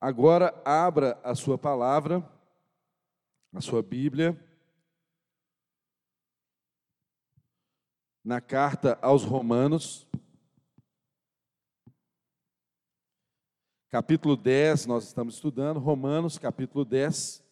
[0.00, 2.22] Agora abra a sua palavra,
[3.52, 4.38] a sua Bíblia,
[8.22, 10.06] na carta aos Romanos,
[13.88, 17.42] capítulo 10, nós estamos estudando, Romanos, capítulo 10.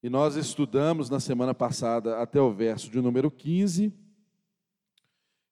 [0.00, 4.05] E nós estudamos na semana passada até o verso de número 15.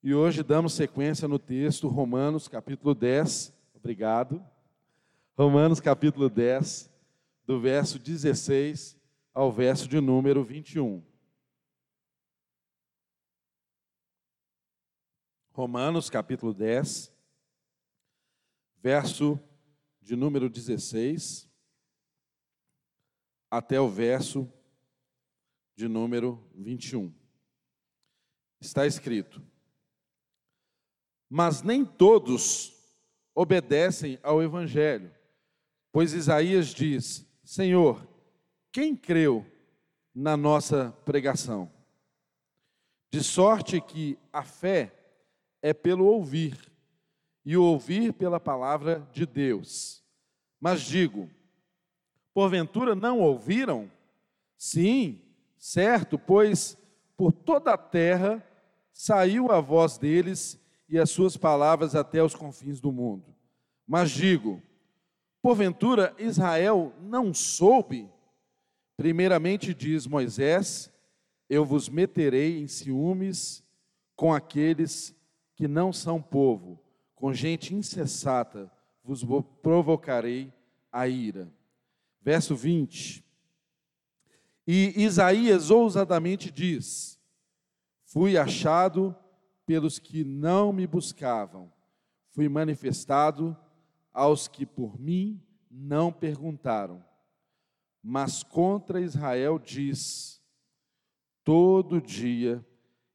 [0.06, 3.54] E hoje damos sequência no texto Romanos capítulo 10.
[3.74, 4.46] Obrigado.
[5.34, 6.92] Romanos capítulo 10,
[7.46, 8.98] do verso 16
[9.32, 11.02] ao verso de número 21.
[15.52, 17.10] Romanos capítulo 10,
[18.82, 19.40] verso
[20.02, 21.50] de número 16
[23.50, 24.52] até o verso
[25.74, 27.10] de número 21.
[28.60, 29.53] Está escrito:
[31.36, 32.72] Mas nem todos
[33.34, 35.12] obedecem ao Evangelho,
[35.90, 38.06] pois Isaías diz: Senhor,
[38.70, 39.44] quem creu
[40.14, 41.68] na nossa pregação?
[43.12, 44.94] De sorte que a fé
[45.60, 46.56] é pelo ouvir,
[47.44, 50.04] e o ouvir pela palavra de Deus.
[50.60, 51.28] Mas digo,
[52.32, 53.90] Porventura não ouviram?
[54.56, 55.20] Sim,
[55.58, 56.78] certo, pois
[57.16, 58.40] por toda a terra
[58.92, 63.34] saiu a voz deles e as suas palavras até os confins do mundo.
[63.86, 64.62] Mas digo,
[65.42, 68.08] porventura Israel não soube?
[68.96, 70.90] Primeiramente diz Moisés:
[71.48, 73.64] Eu vos meterei em ciúmes
[74.14, 75.14] com aqueles
[75.54, 76.80] que não são povo,
[77.14, 78.70] com gente insensata
[79.04, 79.22] vos
[79.62, 80.52] provocarei
[80.90, 81.52] a ira.
[82.22, 83.22] Verso 20.
[84.66, 87.20] E Isaías ousadamente diz:
[88.06, 89.14] Fui achado
[89.66, 91.72] pelos que não me buscavam,
[92.32, 93.56] fui manifestado
[94.12, 97.04] aos que por mim não perguntaram.
[98.02, 100.42] Mas contra Israel diz:
[101.42, 102.64] Todo dia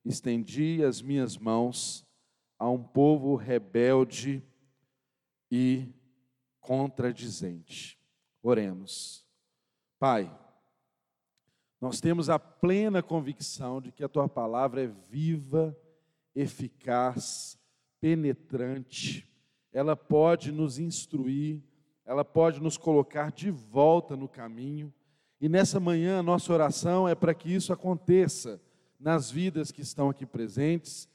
[0.03, 2.05] estendi as minhas mãos
[2.57, 4.43] a um povo rebelde
[5.51, 5.87] e
[6.59, 7.99] contradizente.
[8.41, 9.25] Oremos.
[9.97, 10.33] Pai,
[11.79, 15.77] nós temos a plena convicção de que a tua palavra é viva,
[16.35, 17.57] eficaz,
[17.99, 19.27] penetrante,
[19.71, 21.61] ela pode nos instruir,
[22.05, 24.93] ela pode nos colocar de volta no caminho.
[25.39, 28.61] E nessa manhã, a nossa oração é para que isso aconteça
[28.99, 31.07] nas vidas que estão aqui presentes,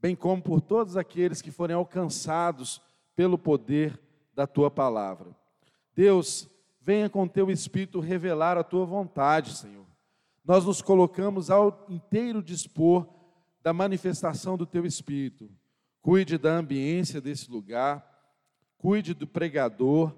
[0.00, 2.80] bem como por todos aqueles que forem alcançados
[3.14, 4.00] pelo poder
[4.34, 5.36] da tua palavra.
[5.94, 6.48] Deus,
[6.80, 9.84] venha com teu Espírito revelar a tua vontade, Senhor.
[10.44, 13.06] Nós nos colocamos ao inteiro dispor
[13.68, 15.50] da manifestação do teu Espírito.
[16.00, 18.02] Cuide da ambiência desse lugar,
[18.78, 20.16] cuide do pregador,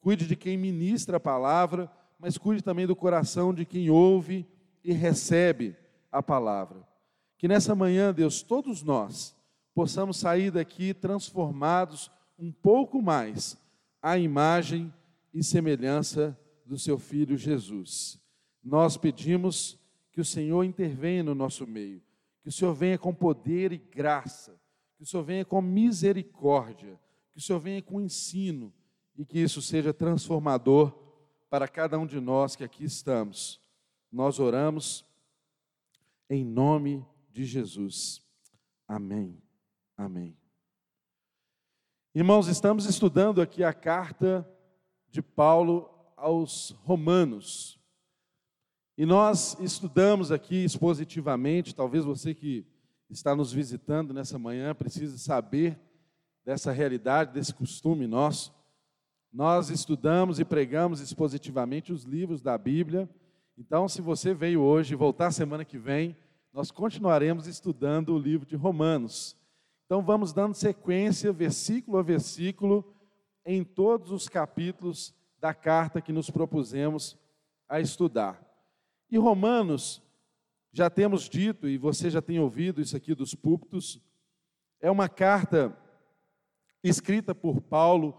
[0.00, 4.46] cuide de quem ministra a palavra, mas cuide também do coração de quem ouve
[4.84, 5.74] e recebe
[6.12, 6.86] a palavra.
[7.36, 9.36] Que nessa manhã, Deus, todos nós
[9.74, 12.08] possamos sair daqui transformados
[12.38, 13.58] um pouco mais
[14.00, 14.94] à imagem
[15.34, 18.22] e semelhança do seu filho Jesus.
[18.62, 19.76] Nós pedimos
[20.12, 22.00] que o Senhor intervenha no nosso meio,
[22.42, 24.60] que o Senhor venha com poder e graça,
[24.96, 27.00] que o Senhor venha com misericórdia,
[27.32, 28.72] que o Senhor venha com ensino
[29.16, 30.92] e que isso seja transformador
[31.48, 33.60] para cada um de nós que aqui estamos.
[34.10, 35.06] Nós oramos
[36.28, 38.22] em nome de Jesus.
[38.88, 39.40] Amém.
[39.96, 40.36] Amém.
[42.14, 44.46] Irmãos, estamos estudando aqui a carta
[45.08, 47.81] de Paulo aos Romanos.
[48.96, 52.66] E nós estudamos aqui expositivamente, talvez você que
[53.08, 55.78] está nos visitando nessa manhã precise saber
[56.44, 58.52] dessa realidade, desse costume nosso.
[59.32, 63.08] Nós estudamos e pregamos expositivamente os livros da Bíblia.
[63.56, 66.14] Então, se você veio hoje e voltar semana que vem,
[66.52, 69.34] nós continuaremos estudando o livro de Romanos.
[69.86, 72.94] Então, vamos dando sequência, versículo a versículo,
[73.44, 77.18] em todos os capítulos da carta que nos propusemos
[77.66, 78.51] a estudar.
[79.12, 80.02] E Romanos,
[80.72, 84.00] já temos dito, e você já tem ouvido isso aqui dos púlpitos,
[84.80, 85.76] é uma carta
[86.82, 88.18] escrita por Paulo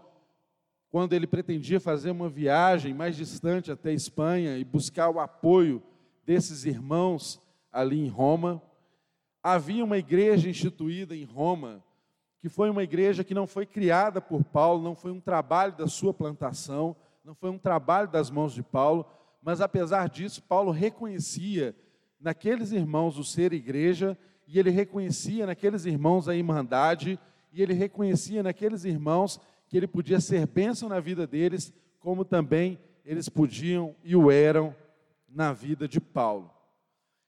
[0.88, 5.82] quando ele pretendia fazer uma viagem mais distante até Espanha e buscar o apoio
[6.24, 7.42] desses irmãos
[7.72, 8.62] ali em Roma.
[9.42, 11.82] Havia uma igreja instituída em Roma
[12.40, 15.88] que foi uma igreja que não foi criada por Paulo, não foi um trabalho da
[15.88, 16.94] sua plantação,
[17.24, 19.04] não foi um trabalho das mãos de Paulo,
[19.44, 21.76] mas apesar disso, Paulo reconhecia
[22.18, 24.16] naqueles irmãos o ser igreja,
[24.48, 27.20] e ele reconhecia naqueles irmãos a irmandade,
[27.52, 29.38] e ele reconhecia naqueles irmãos
[29.68, 34.74] que ele podia ser bênção na vida deles, como também eles podiam e o eram
[35.28, 36.50] na vida de Paulo.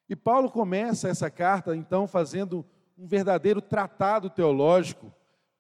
[0.08, 2.64] E Paulo começa essa carta, então, fazendo
[2.96, 5.12] um verdadeiro tratado teológico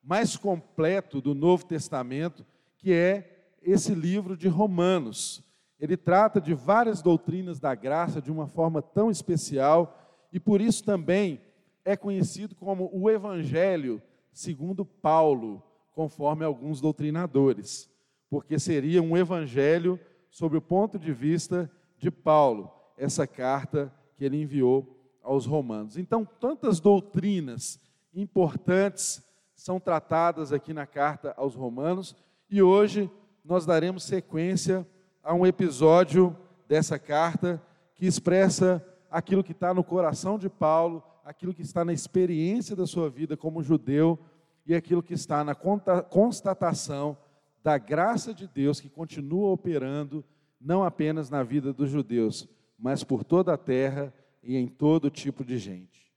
[0.02, 2.46] mais completo do Novo Testamento,
[2.78, 5.45] que é esse livro de Romanos.
[5.78, 10.84] Ele trata de várias doutrinas da graça de uma forma tão especial e por isso
[10.84, 11.40] também
[11.84, 14.02] é conhecido como o Evangelho
[14.36, 15.62] segundo Paulo,
[15.94, 17.90] conforme alguns doutrinadores,
[18.28, 19.98] porque seria um evangelho
[20.30, 25.96] sob o ponto de vista de Paulo, essa carta que ele enviou aos romanos.
[25.96, 27.80] Então, tantas doutrinas
[28.14, 29.22] importantes
[29.54, 32.14] são tratadas aqui na carta aos romanos,
[32.50, 33.10] e hoje
[33.42, 34.86] nós daremos sequência
[35.26, 36.36] a um episódio
[36.68, 37.60] dessa carta
[37.96, 38.80] que expressa
[39.10, 43.36] aquilo que está no coração de Paulo, aquilo que está na experiência da sua vida
[43.36, 44.16] como judeu
[44.64, 47.18] e aquilo que está na constatação
[47.60, 50.24] da graça de Deus que continua operando
[50.60, 54.14] não apenas na vida dos judeus, mas por toda a terra
[54.44, 56.14] e em todo tipo de gente.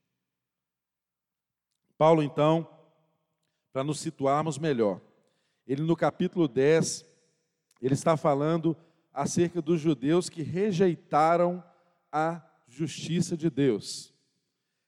[1.98, 2.64] Paulo, então,
[3.72, 5.00] para nos situarmos melhor,
[5.66, 7.04] ele no capítulo 10,
[7.82, 8.76] ele está falando
[9.20, 11.62] acerca dos judeus que rejeitaram
[12.10, 14.14] a justiça de Deus.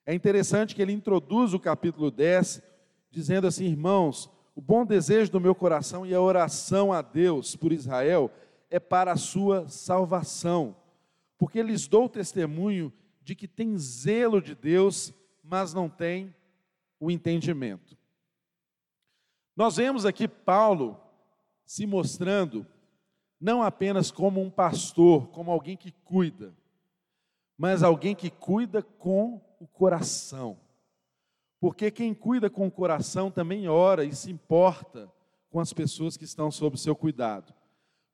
[0.07, 2.63] É interessante que ele introduz o capítulo 10
[3.11, 7.75] dizendo assim: irmãos, o bom desejo do meu coração e a oração a Deus por
[7.75, 8.33] Israel
[8.71, 10.75] é para a sua salvação,
[11.37, 12.91] porque lhes dou testemunho
[13.21, 15.13] de que tem zelo de Deus,
[15.45, 16.35] mas não tem
[16.99, 17.99] o entendimento.
[19.55, 20.99] Nós vemos aqui Paulo
[21.67, 22.67] se mostrando
[23.43, 26.55] não apenas como um pastor, como alguém que cuida,
[27.59, 30.57] mas alguém que cuida com o coração.
[31.59, 35.13] Porque quem cuida com o coração também ora e se importa
[35.51, 37.53] com as pessoas que estão sob seu cuidado.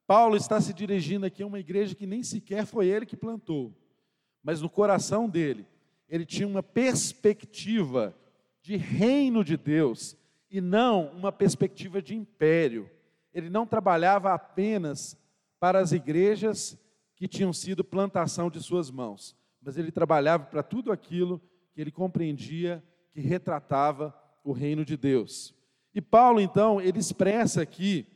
[0.06, 3.74] Paulo está se dirigindo aqui a uma igreja que nem sequer foi ele que plantou,
[4.42, 5.66] mas no coração dele,
[6.08, 8.16] ele tinha uma perspectiva
[8.62, 10.16] de reino de Deus
[10.50, 12.90] e não uma perspectiva de império.
[13.32, 15.16] Ele não trabalhava apenas
[15.60, 16.78] para as igrejas
[17.16, 21.40] que tinham sido plantação de suas mãos, mas ele trabalhava para tudo aquilo
[21.72, 24.14] que ele compreendia que retratava
[24.44, 25.54] o reino de Deus.
[25.94, 28.06] E Paulo, então, ele expressa aqui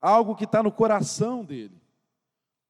[0.00, 1.80] algo que está no coração dele.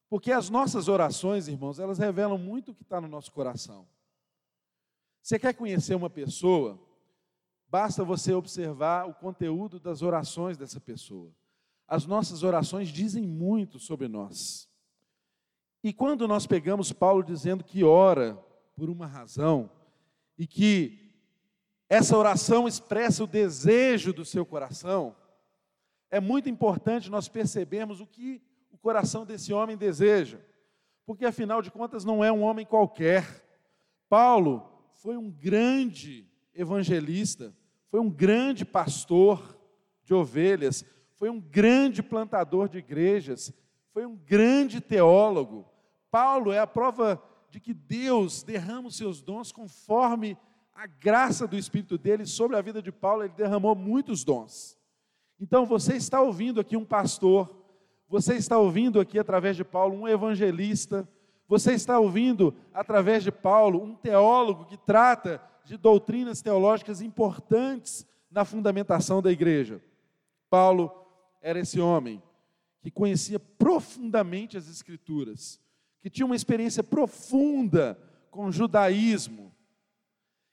[0.08, 3.87] Porque as nossas orações, irmãos, elas revelam muito o que está no nosso coração.
[5.22, 6.78] Você quer conhecer uma pessoa?
[7.69, 11.32] Basta você observar o conteúdo das orações dessa pessoa.
[11.86, 14.69] As nossas orações dizem muito sobre nós.
[15.82, 18.34] E quando nós pegamos Paulo dizendo que ora
[18.75, 19.70] por uma razão
[20.38, 21.12] e que
[21.88, 25.14] essa oração expressa o desejo do seu coração,
[26.10, 28.42] é muito importante nós percebermos o que
[28.72, 30.38] o coração desse homem deseja,
[31.04, 33.44] porque afinal de contas não é um homem qualquer.
[34.08, 37.54] Paulo foi um grande evangelista,
[37.90, 39.58] foi um grande pastor
[40.02, 40.84] de ovelhas,
[41.16, 43.52] foi um grande plantador de igrejas,
[43.93, 45.66] foi um grande teólogo,
[46.11, 47.20] Paulo é a prova
[47.50, 50.37] de que Deus derrama os seus dons conforme
[50.72, 54.78] a graça do Espírito dele sobre a vida de Paulo, ele derramou muitos dons.
[55.40, 57.53] Então você está ouvindo aqui um pastor,
[58.08, 61.08] você está ouvindo aqui através de Paulo um evangelista,
[61.48, 68.44] você está ouvindo através de Paulo um teólogo que trata de doutrinas teológicas importantes na
[68.44, 69.82] fundamentação da igreja.
[70.48, 70.93] Paulo
[71.44, 72.22] era esse homem
[72.81, 75.60] que conhecia profundamente as Escrituras
[76.01, 77.98] que tinha uma experiência profunda
[78.31, 79.55] com o judaísmo,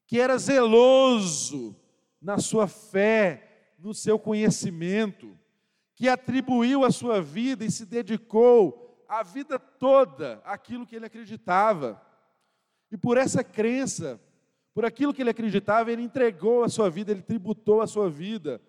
[0.05, 1.75] que era zeloso
[2.21, 5.37] na sua fé, no seu conhecimento,
[5.95, 12.01] que atribuiu a sua vida e se dedicou a vida toda àquilo que ele acreditava.
[12.89, 14.21] E por essa crença,
[14.73, 18.61] por aquilo que ele acreditava, ele entregou a sua vida, ele tributou a sua vida.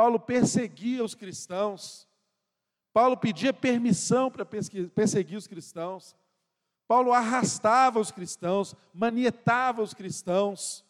[0.00, 2.08] Paulo perseguia os cristãos.
[2.90, 6.16] Paulo pedia permissão para perseguir os cristãos.
[6.88, 10.82] Paulo arrastava os cristãos, manietava os cristãos,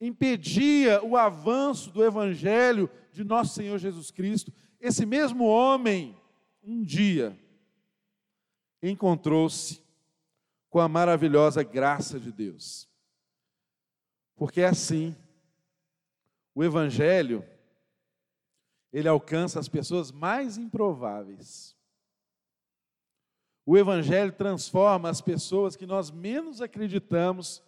[0.00, 4.52] impedia o avanço do evangelho de nosso Senhor Jesus Cristo.
[4.80, 6.20] Esse mesmo homem,
[6.60, 7.38] um dia,
[8.82, 9.80] encontrou-se
[10.68, 12.88] com a maravilhosa graça de Deus.
[14.34, 15.14] Porque é assim,
[16.56, 17.44] o evangelho
[18.92, 21.76] ele alcança as pessoas mais improváveis.
[23.66, 27.62] O Evangelho transforma as pessoas que nós menos acreditamos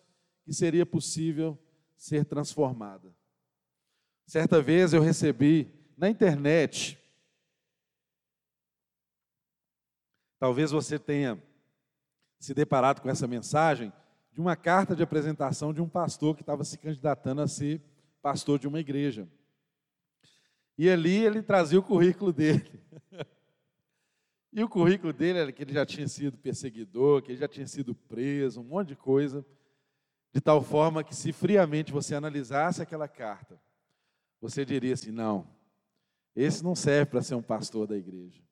[0.45, 1.59] que seria possível
[1.95, 3.15] ser transformada.
[4.27, 6.99] Certa vez eu recebi na internet,
[10.39, 11.43] talvez você tenha
[12.39, 13.93] se deparado com essa mensagem,
[14.33, 17.83] de uma carta de apresentação de um pastor que estava se candidatando a ser
[18.23, 19.29] pastor de uma igreja.
[20.81, 22.65] E ali ele trazia o currículo dele.
[24.53, 27.69] E o currículo dele era que ele já tinha sido perseguidor, que ele já tinha
[27.69, 29.47] sido preso, um monte de coisa,
[30.33, 33.61] de tal forma que se friamente você analisasse aquela carta,
[34.41, 35.47] você diria assim: não,
[36.35, 38.43] esse não serve para ser um pastor da igreja.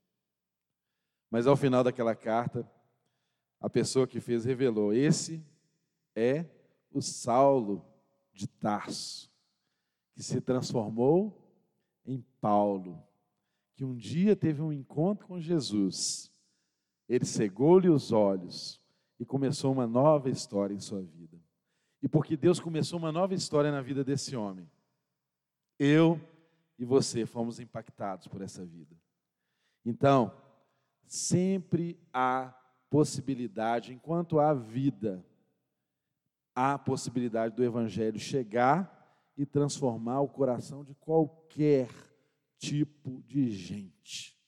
[1.28, 2.70] Mas ao final daquela carta,
[3.60, 5.44] a pessoa que fez revelou: esse
[6.14, 6.44] é
[6.92, 7.84] o Saulo
[8.32, 9.28] de Tarso,
[10.14, 11.37] que se transformou
[12.40, 13.02] Paulo,
[13.74, 16.32] que um dia teve um encontro com Jesus.
[17.08, 18.80] Ele cegou-lhe os olhos
[19.18, 21.38] e começou uma nova história em sua vida.
[22.02, 24.70] E porque Deus começou uma nova história na vida desse homem,
[25.78, 26.20] eu
[26.78, 28.96] e você fomos impactados por essa vida.
[29.84, 30.32] Então,
[31.06, 32.54] sempre há
[32.88, 35.24] possibilidade, enquanto há vida,
[36.54, 38.96] há possibilidade do Evangelho chegar
[39.36, 41.88] e transformar o coração de qualquer
[42.58, 44.38] tipo de gente.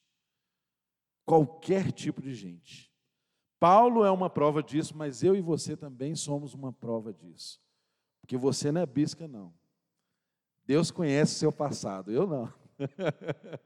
[1.25, 2.91] Qualquer tipo de gente.
[3.59, 7.61] Paulo é uma prova disso, mas eu e você também somos uma prova disso.
[8.21, 9.53] Porque você não é bisca, não.
[10.65, 12.53] Deus conhece o seu passado, eu não.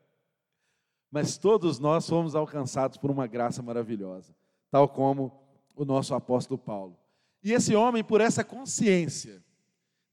[1.11, 4.35] mas todos nós fomos alcançados por uma graça maravilhosa,
[4.71, 5.41] tal como
[5.77, 6.99] o nosso apóstolo Paulo.
[7.43, 9.45] E esse homem, por essa consciência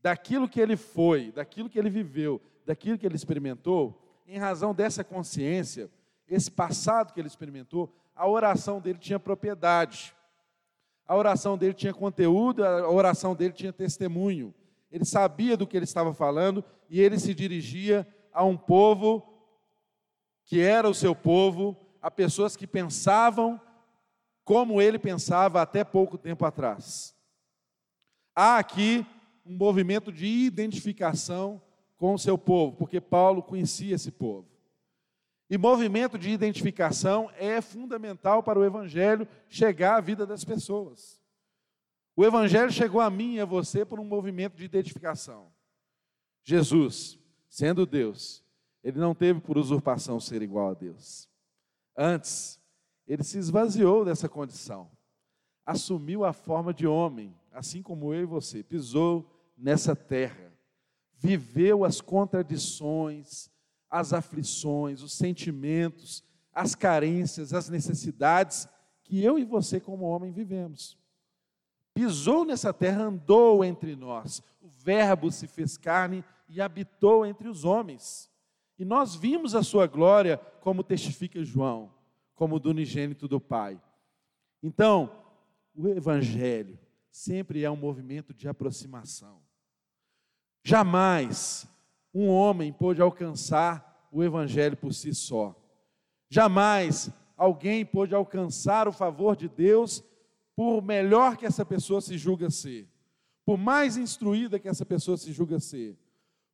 [0.01, 5.03] daquilo que ele foi, daquilo que ele viveu, daquilo que ele experimentou, em razão dessa
[5.03, 5.89] consciência,
[6.27, 10.15] esse passado que ele experimentou, a oração dele tinha propriedade.
[11.07, 14.53] A oração dele tinha conteúdo, a oração dele tinha testemunho.
[14.91, 19.27] Ele sabia do que ele estava falando e ele se dirigia a um povo
[20.45, 23.59] que era o seu povo, a pessoas que pensavam
[24.43, 27.15] como ele pensava até pouco tempo atrás.
[28.35, 29.05] Há aqui
[29.45, 31.61] um movimento de identificação
[32.01, 34.47] com o seu povo, porque Paulo conhecia esse povo.
[35.47, 41.21] E movimento de identificação é fundamental para o evangelho chegar à vida das pessoas.
[42.15, 45.51] O evangelho chegou a mim e a você por um movimento de identificação.
[46.43, 48.43] Jesus, sendo Deus,
[48.83, 51.29] ele não teve por usurpação ser igual a Deus.
[51.95, 52.59] Antes,
[53.07, 54.89] ele se esvaziou dessa condição.
[55.63, 60.50] Assumiu a forma de homem, assim como eu e você, pisou nessa terra
[61.21, 63.49] viveu as contradições,
[63.87, 68.67] as aflições, os sentimentos, as carências, as necessidades
[69.03, 70.97] que eu e você, como homem, vivemos.
[71.93, 74.41] Pisou nessa terra, andou entre nós.
[74.61, 78.29] O Verbo se fez carne e habitou entre os homens.
[78.79, 81.93] E nós vimos a sua glória, como testifica João,
[82.33, 83.79] como do unigênito do Pai.
[84.63, 85.11] Então,
[85.75, 86.79] o Evangelho
[87.11, 89.40] sempre é um movimento de aproximação.
[90.63, 91.67] Jamais
[92.13, 95.55] um homem pôde alcançar o Evangelho por si só.
[96.29, 100.03] Jamais alguém pôde alcançar o favor de Deus
[100.55, 102.87] por melhor que essa pessoa se julga ser,
[103.45, 105.97] por mais instruída que essa pessoa se julga ser,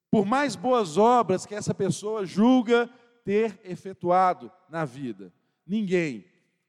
[0.10, 2.90] por mais boas obras que essa pessoa julga
[3.26, 5.34] ter efetuado na vida.
[5.66, 6.24] Ninguém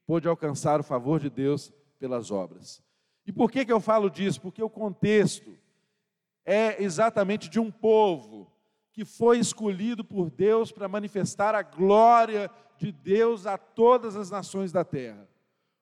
[0.07, 2.83] pôde alcançar o favor de Deus pelas obras.
[3.25, 4.41] E por que, que eu falo disso?
[4.41, 5.57] Porque o contexto
[6.51, 8.51] é exatamente de um povo
[8.91, 14.73] que foi escolhido por Deus para manifestar a glória de Deus a todas as nações
[14.73, 15.29] da terra.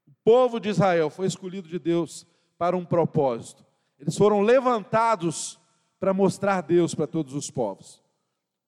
[0.08, 2.26] O povo de Israel foi escolhido de Deus
[2.58, 3.64] para um propósito.
[3.96, 5.60] Eles foram levantados
[6.00, 8.02] para mostrar Deus para todos os povos.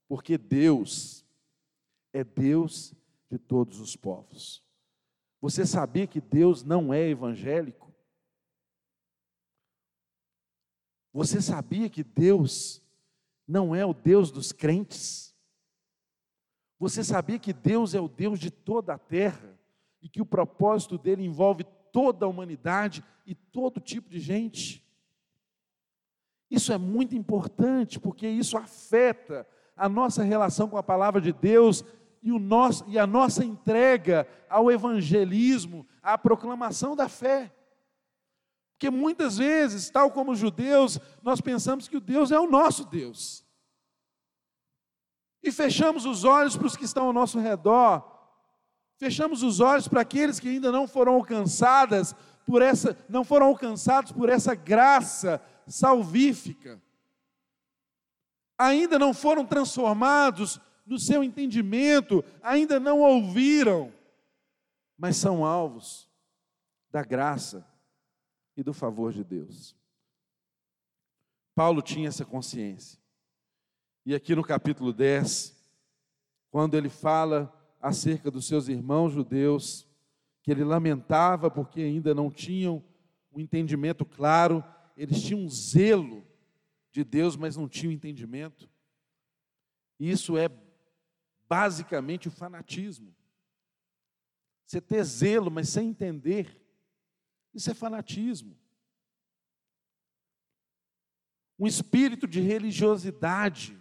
[0.07, 1.27] Porque Deus
[2.13, 2.95] é Deus
[3.29, 4.63] de todos os povos.
[5.41, 7.88] Você sabia que Deus não é evangélico?
[11.13, 12.83] Você sabia que Deus
[13.47, 15.35] não é o Deus dos crentes?
[16.79, 19.59] Você sabia que Deus é o Deus de toda a terra
[20.01, 24.87] e que o propósito dele envolve toda a humanidade e todo tipo de gente?
[26.51, 29.47] Isso é muito importante porque isso afeta
[29.77, 31.85] a nossa relação com a palavra de Deus
[32.23, 37.53] e, o nosso, e a nossa entrega ao evangelismo, à proclamação da fé.
[38.79, 42.85] Porque muitas vezes, tal como os judeus, nós pensamos que o Deus é o nosso
[42.85, 43.45] Deus.
[45.43, 48.09] E fechamos os olhos para os que estão ao nosso redor.
[48.97, 52.15] Fechamos os olhos para aqueles que ainda não foram alcançadas
[52.47, 56.81] por essa, não foram alcançados por essa graça salvífica.
[58.57, 63.93] ainda não foram transformados no seu entendimento, ainda não ouviram,
[64.97, 66.09] mas são alvos
[66.93, 67.68] da graça
[68.59, 69.77] e do favor de Deus.
[71.55, 73.01] Paulo tinha essa consciência.
[74.05, 75.57] E aqui no capítulo 10,
[76.51, 79.87] quando ele fala acerca dos seus irmãos judeus,
[80.43, 82.85] que ele lamentava porque ainda não tinham
[83.31, 84.65] um entendimento claro,
[84.97, 86.27] eles tinham um zelo
[86.91, 88.69] de Deus, mas não tinham entendimento.
[90.01, 90.51] Isso é
[91.49, 93.15] basicamente o fanatismo.
[94.67, 96.58] Você ter zelo, mas sem entender,
[97.55, 98.57] isso é fanatismo.
[101.59, 103.77] Um espírito de religiosidade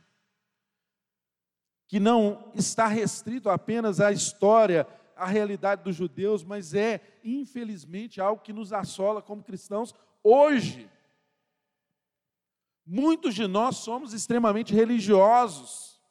[1.88, 8.42] que não está restrito apenas à história, à realidade dos judeus, mas é, infelizmente, algo
[8.42, 10.90] que nos assola como cristãos hoje.
[12.86, 16.02] Muitos de nós somos extremamente religiosos.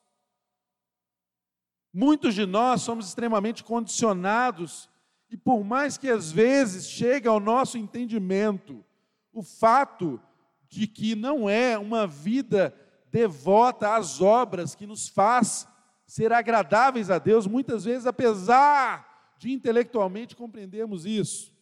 [1.92, 4.88] Muitos de nós somos extremamente condicionados,
[5.30, 8.84] e por mais que às vezes chegue ao nosso entendimento
[9.32, 10.20] o fato
[10.68, 12.74] de que não é uma vida
[13.10, 15.66] devota às obras que nos faz
[16.06, 21.52] ser agradáveis a Deus, muitas vezes, apesar de intelectualmente compreendermos isso,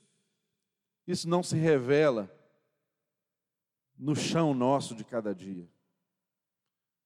[1.06, 2.30] isso não se revela
[3.96, 5.68] no chão nosso de cada dia,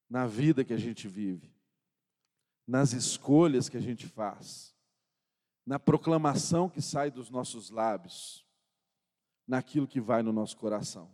[0.09, 1.53] na vida que a gente vive,
[2.67, 4.68] nas escolhas que a gente faz,
[5.65, 8.45] na proclamação que sai dos nossos lábios,
[9.47, 11.09] naquilo que vai no nosso coração.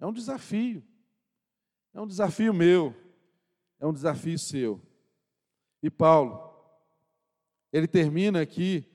[0.00, 0.82] É um desafio,
[1.92, 2.94] é um desafio meu,
[3.78, 4.80] é um desafio seu.
[5.82, 6.52] E Paulo,
[7.72, 8.86] ele termina aqui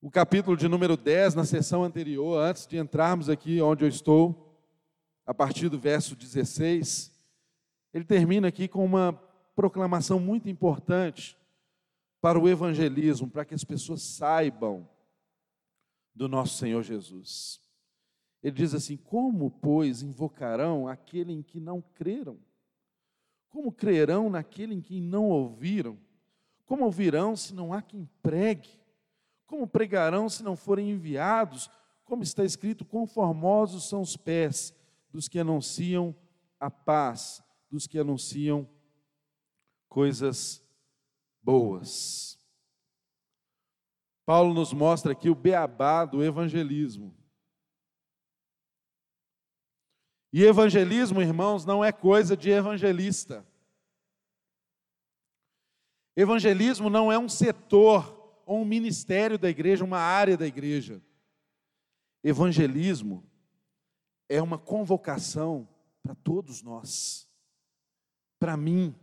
[0.00, 4.54] o capítulo de número 10, na sessão anterior, antes de entrarmos aqui onde eu estou,
[5.24, 7.10] a partir do verso 16,
[7.92, 9.12] ele termina aqui com uma
[9.54, 11.36] proclamação muito importante
[12.24, 14.88] para o evangelismo, para que as pessoas saibam
[16.14, 17.60] do nosso Senhor Jesus.
[18.42, 22.38] Ele diz assim: Como, pois, invocarão aquele em que não creram?
[23.50, 25.98] Como crerão naquele em quem não ouviram?
[26.64, 28.70] Como ouvirão se não há quem pregue?
[29.44, 31.70] Como pregarão se não forem enviados?
[32.06, 34.74] Como está escrito, conformosos são os pés
[35.12, 36.16] dos que anunciam
[36.58, 38.66] a paz, dos que anunciam
[39.90, 40.63] coisas
[41.44, 42.40] boas.
[44.24, 47.14] Paulo nos mostra aqui o beabá do evangelismo.
[50.32, 53.46] E evangelismo, irmãos, não é coisa de evangelista.
[56.16, 61.02] Evangelismo não é um setor ou um ministério da igreja, uma área da igreja.
[62.22, 63.22] Evangelismo
[64.28, 65.68] é uma convocação
[66.02, 67.28] para todos nós,
[68.38, 68.94] para mim,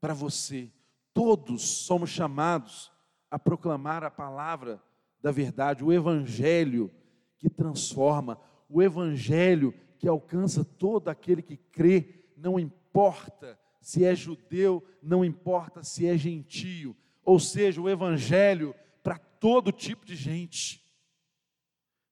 [0.00, 0.72] para você.
[1.12, 2.90] Todos somos chamados
[3.30, 4.82] a proclamar a palavra
[5.22, 6.90] da verdade, o evangelho
[7.38, 14.84] que transforma, o evangelho que alcança todo aquele que crê, não importa se é judeu,
[15.02, 20.84] não importa se é gentio, ou seja, o evangelho para todo tipo de gente.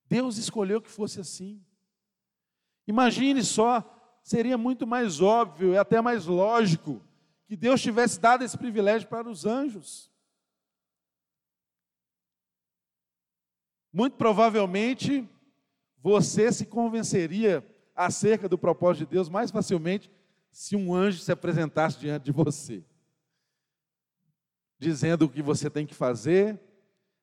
[0.06, 1.62] Deus escolheu que fosse assim.
[2.86, 7.02] Imagine só, seria muito mais óbvio e até mais lógico
[7.48, 10.12] que Deus tivesse dado esse privilégio para os anjos.
[13.90, 15.26] Muito provavelmente
[15.96, 20.10] você se convenceria acerca do propósito de Deus mais facilmente
[20.52, 22.84] se um anjo se apresentasse diante de você,
[24.78, 26.60] dizendo o que você tem que fazer,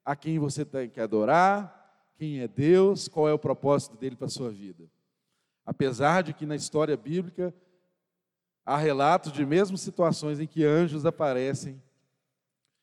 [0.03, 4.25] a quem você tem que adorar, quem é Deus, qual é o propósito dele para
[4.25, 4.89] a sua vida.
[5.63, 7.53] Apesar de que na história bíblica
[8.65, 11.81] há relatos de mesmo situações em que anjos aparecem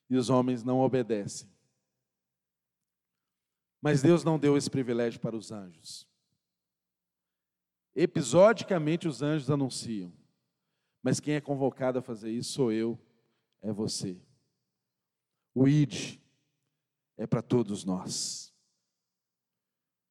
[0.08, 1.50] e os homens não obedecem.
[3.80, 6.06] Mas Deus não deu esse privilégio para os anjos.
[7.94, 10.12] Episodicamente os anjos anunciam,
[11.02, 12.98] mas quem é convocado a fazer isso sou eu,
[13.60, 14.16] é você.
[15.54, 16.18] O ID
[17.16, 18.54] é para todos nós.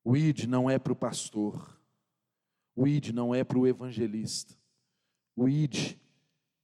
[0.03, 1.79] O ID não é para o pastor.
[2.75, 4.60] O ID não é para o evangelista.
[5.35, 5.97] O ID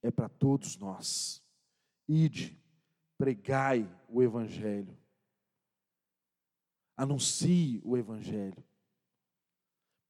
[0.02, 1.44] é para todos nós.
[2.08, 2.54] ID,
[3.18, 4.98] pregai o evangelho.
[6.96, 8.64] Anuncie o evangelho.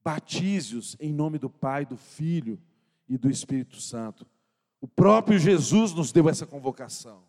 [0.04, 2.62] Batize-os em nome do Pai, do Filho
[3.10, 4.26] e do Espírito Santo.
[4.80, 7.24] O próprio Jesus nos deu essa convocação.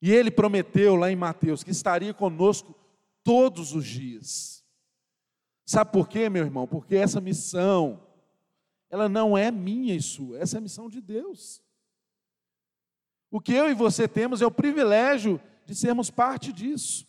[0.00, 2.74] E ele prometeu lá em Mateus que estaria conosco
[3.24, 4.64] todos os dias.
[5.66, 6.66] Sabe por quê, meu irmão?
[6.66, 8.00] Porque essa missão,
[8.90, 11.62] ela não é minha e sua, essa é a missão de Deus.
[13.30, 17.06] O que eu e você temos é o privilégio de sermos parte disso.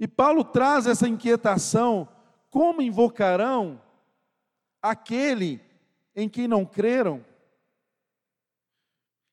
[0.00, 2.08] E Paulo traz essa inquietação:
[2.50, 3.80] como invocarão
[4.80, 5.60] aquele
[6.16, 7.24] em quem não creram?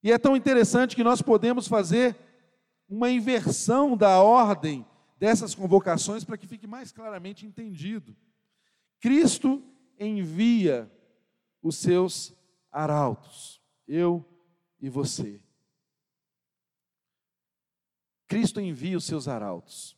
[0.04, 2.18] E é tão interessante que nós podemos fazer
[2.90, 4.86] uma inversão da ordem
[5.18, 8.16] dessas convocações para que fique mais claramente entendido.
[9.02, 9.64] Cristo
[10.00, 10.90] envia
[11.62, 12.34] os seus
[12.72, 14.24] arautos, eu
[14.80, 15.42] e você.
[18.28, 19.98] Cristo envia os seus arautos.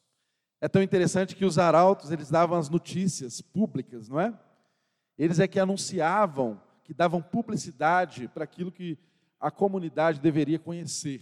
[0.60, 4.40] É tão interessante que os arautos, eles davam as notícias públicas, não é?
[5.18, 8.98] Eles é que anunciavam, que davam publicidade para aquilo que
[9.38, 11.22] a comunidade deveria conhecer.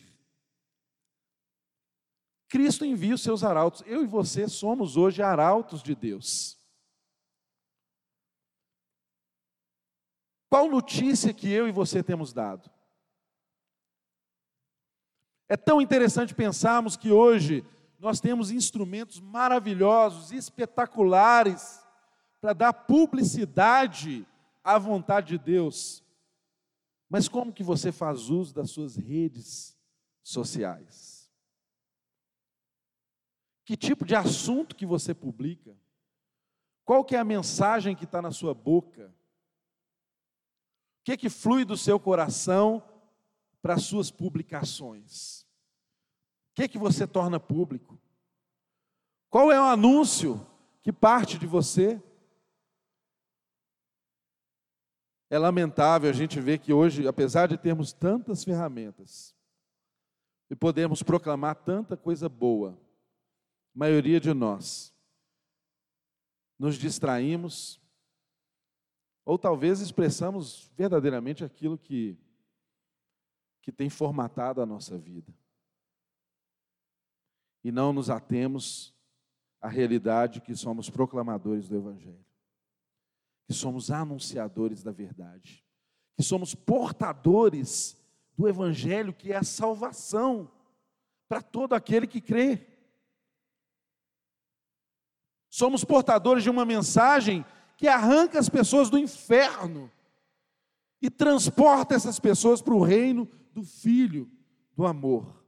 [2.47, 3.81] Cristo envia os seus arautos.
[3.87, 6.60] Eu e você somos hoje arautos de Deus.
[10.51, 12.69] Qual notícia que eu e você temos dado?
[15.47, 17.65] É tão interessante pensarmos que hoje
[17.97, 21.81] nós temos instrumentos maravilhosos, espetaculares,
[22.41, 24.27] para dar publicidade
[24.61, 26.03] à vontade de Deus.
[27.09, 29.77] Mas como que você faz uso das suas redes
[30.21, 31.31] sociais?
[33.63, 35.73] Que tipo de assunto que você publica?
[36.83, 39.15] Qual que é a mensagem que está na sua boca?
[41.01, 42.83] O que, que flui do seu coração
[43.59, 45.41] para as suas publicações?
[46.51, 47.99] O que, que você torna público?
[49.27, 50.45] Qual é o anúncio
[50.83, 51.99] que parte de você?
[55.27, 59.35] É lamentável a gente ver que hoje, apesar de termos tantas ferramentas
[60.51, 62.77] e podemos proclamar tanta coisa boa,
[63.73, 64.93] a maioria de nós
[66.59, 67.80] nos distraímos
[69.31, 72.17] ou talvez expressamos verdadeiramente aquilo que
[73.61, 75.31] que tem formatado a nossa vida.
[77.63, 78.93] E não nos atemos
[79.61, 82.25] à realidade que somos proclamadores do evangelho
[83.47, 85.65] que somos anunciadores da verdade,
[86.17, 87.97] que somos portadores
[88.37, 90.49] do Evangelho, que é a salvação
[91.27, 92.65] para todo aquele que crê.
[95.49, 97.45] Somos portadores de uma mensagem
[97.81, 99.91] que arranca as pessoas do inferno
[101.01, 104.31] e transporta essas pessoas para o reino do Filho
[104.75, 105.43] do amor.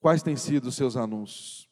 [0.00, 1.70] Quais têm sido os seus anúncios?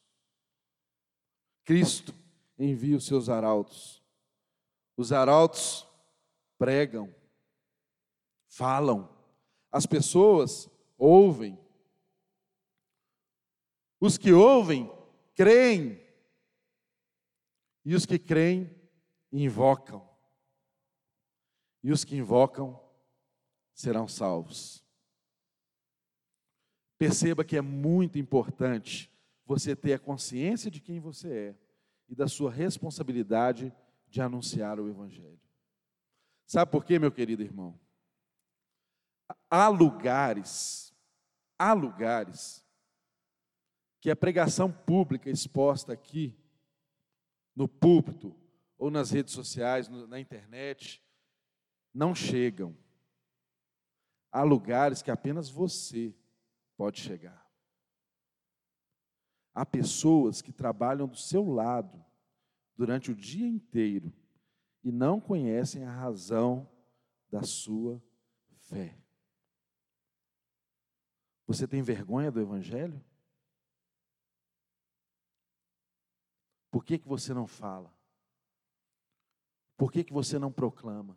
[1.65, 2.15] Cristo
[2.57, 4.01] envia os seus arautos.
[4.97, 5.85] Os arautos
[6.57, 7.13] pregam,
[8.47, 9.13] falam,
[9.69, 11.59] as pessoas ouvem.
[13.99, 14.89] Os que ouvem,
[15.35, 16.04] creem.
[17.85, 18.75] E os que creem,
[19.31, 20.09] invocam.
[21.83, 22.81] E os que invocam
[23.75, 24.83] serão salvos.
[26.97, 29.13] Perceba que é muito importante
[29.45, 31.59] você ter a consciência de quem você é
[32.09, 33.75] e da sua responsabilidade
[34.09, 35.41] de anunciar o Evangelho.
[36.47, 37.79] Sabe por quê, meu querido irmão?
[39.51, 40.95] Há lugares,
[41.59, 42.65] há lugares
[44.01, 46.37] que a pregação pública exposta aqui,
[47.55, 48.35] no púlpito,
[48.77, 51.03] ou nas redes sociais, na internet,
[51.93, 52.77] não chegam.
[54.31, 56.15] Há lugares que apenas você
[56.77, 57.45] pode chegar.
[59.55, 62.05] Há pessoas que trabalham do seu lado
[62.77, 64.13] durante o dia inteiro
[64.83, 66.69] e não conhecem a razão
[67.31, 68.03] da sua
[68.69, 68.99] fé.
[71.47, 73.03] Você tem vergonha do Evangelho?
[76.75, 77.95] Por que, que você não fala?
[79.77, 81.17] Por que, que você não proclama?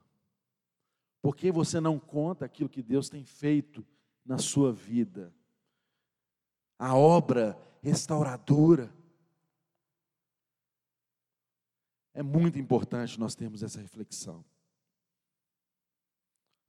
[1.20, 3.84] Por que você não conta aquilo que Deus tem feito
[4.24, 5.34] na sua vida?
[6.78, 8.96] A obra restauradora.
[12.13, 14.46] É muito importante nós termos essa reflexão.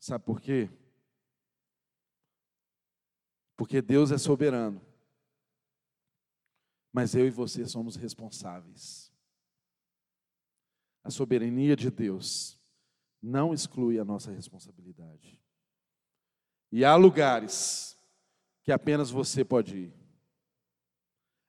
[0.00, 0.70] Sabe por quê?
[3.54, 4.87] Porque Deus é soberano.
[6.98, 9.12] Mas eu e você somos responsáveis.
[11.04, 12.60] A soberania de Deus
[13.22, 15.40] não exclui a nossa responsabilidade.
[16.72, 17.96] E há lugares
[18.64, 19.94] que apenas você pode ir.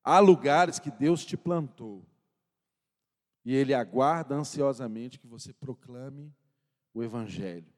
[0.03, 2.05] Há lugares que Deus te plantou.
[3.43, 6.31] E Ele aguarda ansiosamente que você proclame
[6.93, 7.73] o Evangelho,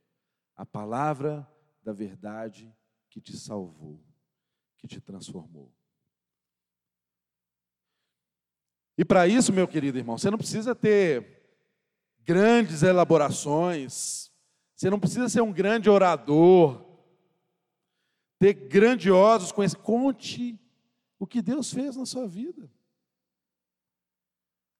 [0.57, 1.49] a palavra
[1.81, 2.69] da verdade
[3.09, 4.03] que te salvou,
[4.77, 5.71] que te transformou.
[9.01, 11.41] E para isso, meu querido irmão, você não precisa ter
[12.23, 14.31] grandes elaborações,
[14.75, 16.85] você não precisa ser um grande orador,
[18.37, 19.87] ter grandiosos conhecimentos.
[19.87, 20.59] Conte
[21.17, 22.71] o que Deus fez na sua vida.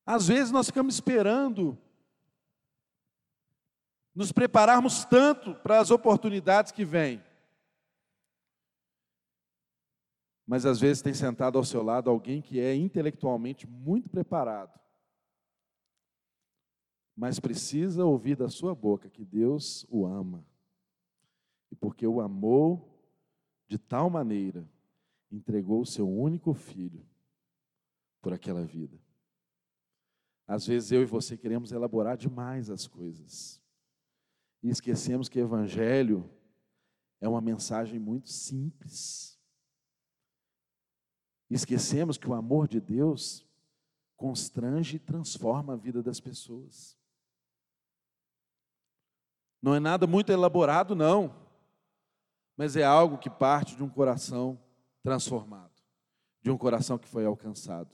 [0.06, 1.76] Às vezes nós ficamos esperando
[4.14, 7.24] nos prepararmos tanto para as oportunidades que vêm.
[10.52, 14.78] Mas às vezes tem sentado ao seu lado alguém que é intelectualmente muito preparado,
[17.16, 20.46] mas precisa ouvir da sua boca que Deus o ama.
[21.72, 23.02] E porque o amou
[23.70, 24.70] de tal maneira,
[25.32, 27.08] entregou o seu único filho
[28.22, 29.00] por aquela vida.
[30.46, 33.64] Às vezes eu e você queremos elaborar demais as coisas.
[34.62, 36.30] E esquecemos que o Evangelho
[37.22, 39.31] é uma mensagem muito simples.
[41.54, 43.46] Esquecemos que o amor de Deus
[44.16, 46.98] constrange e transforma a vida das pessoas.
[49.62, 51.36] Não é nada muito elaborado, não,
[52.56, 54.58] mas é algo que parte de um coração
[55.04, 55.74] transformado,
[56.42, 57.90] de um coração que foi alcançado.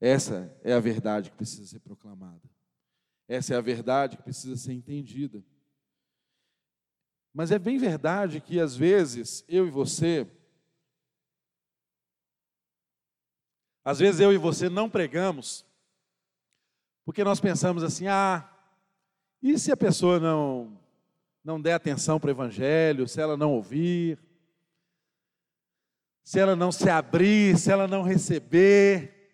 [0.00, 2.48] Essa é a verdade que precisa ser proclamada.
[3.26, 5.42] Essa é a verdade que precisa ser entendida.
[7.32, 10.30] Mas é bem verdade que às vezes eu e você,
[13.84, 15.64] às vezes eu e você não pregamos,
[17.04, 18.48] porque nós pensamos assim: ah,
[19.42, 20.80] e se a pessoa não
[21.44, 24.18] não der atenção para o evangelho, se ela não ouvir,
[26.22, 29.30] se ela não se abrir, se ela não receber,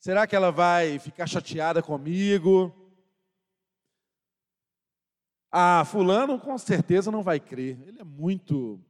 [0.00, 2.74] será que ela vai ficar chateada comigo?
[5.52, 7.80] Ah, fulano com certeza não vai crer.
[7.86, 8.80] Ele é muito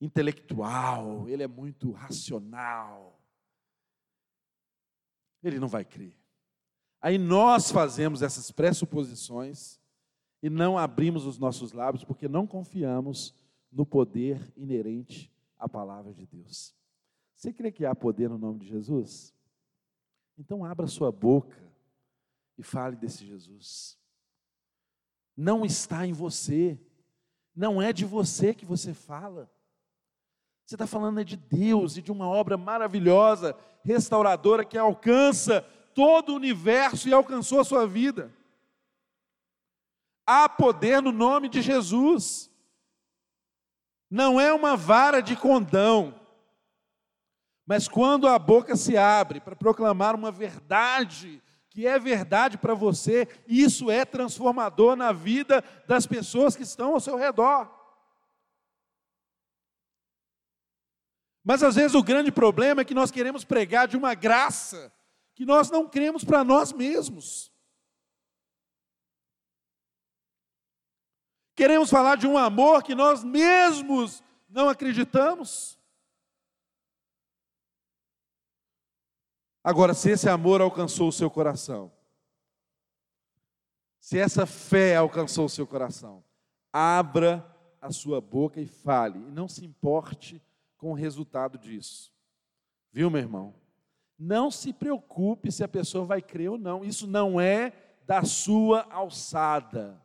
[0.00, 3.15] intelectual, ele é muito racional.
[5.46, 6.14] Ele não vai crer.
[7.00, 9.80] Aí nós fazemos essas pressuposições
[10.42, 13.34] e não abrimos os nossos lábios porque não confiamos
[13.70, 16.74] no poder inerente à palavra de Deus.
[17.34, 19.34] Você crê que há poder no nome de Jesus?
[20.38, 21.56] Então abra sua boca
[22.58, 23.98] e fale desse Jesus
[25.36, 26.80] não está em você,
[27.54, 29.50] não é de você que você fala.
[30.66, 35.62] Você está falando é de Deus e de uma obra maravilhosa, restauradora, que alcança
[35.94, 38.34] todo o universo e alcançou a sua vida.
[40.26, 42.50] Há poder no nome de Jesus.
[44.10, 46.20] Não é uma vara de condão,
[47.64, 53.28] mas quando a boca se abre para proclamar uma verdade que é verdade para você,
[53.46, 57.75] isso é transformador na vida das pessoas que estão ao seu redor.
[61.46, 64.92] Mas às vezes o grande problema é que nós queremos pregar de uma graça
[65.32, 67.52] que nós não cremos para nós mesmos.
[71.54, 75.78] Queremos falar de um amor que nós mesmos não acreditamos.
[79.62, 81.92] Agora, se esse amor alcançou o seu coração,
[84.00, 86.24] se essa fé alcançou o seu coração,
[86.72, 87.48] abra
[87.80, 90.42] a sua boca e fale, e não se importe
[90.76, 92.12] com o resultado disso.
[92.92, 93.54] Viu, meu irmão?
[94.18, 97.72] Não se preocupe se a pessoa vai crer ou não, isso não é
[98.06, 100.00] da sua alçada.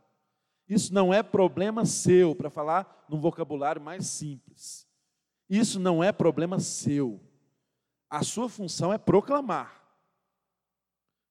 [0.67, 4.87] Isso não é problema seu, para falar num vocabulário mais simples.
[5.49, 7.19] Isso não é problema seu.
[8.09, 9.81] A sua função é proclamar.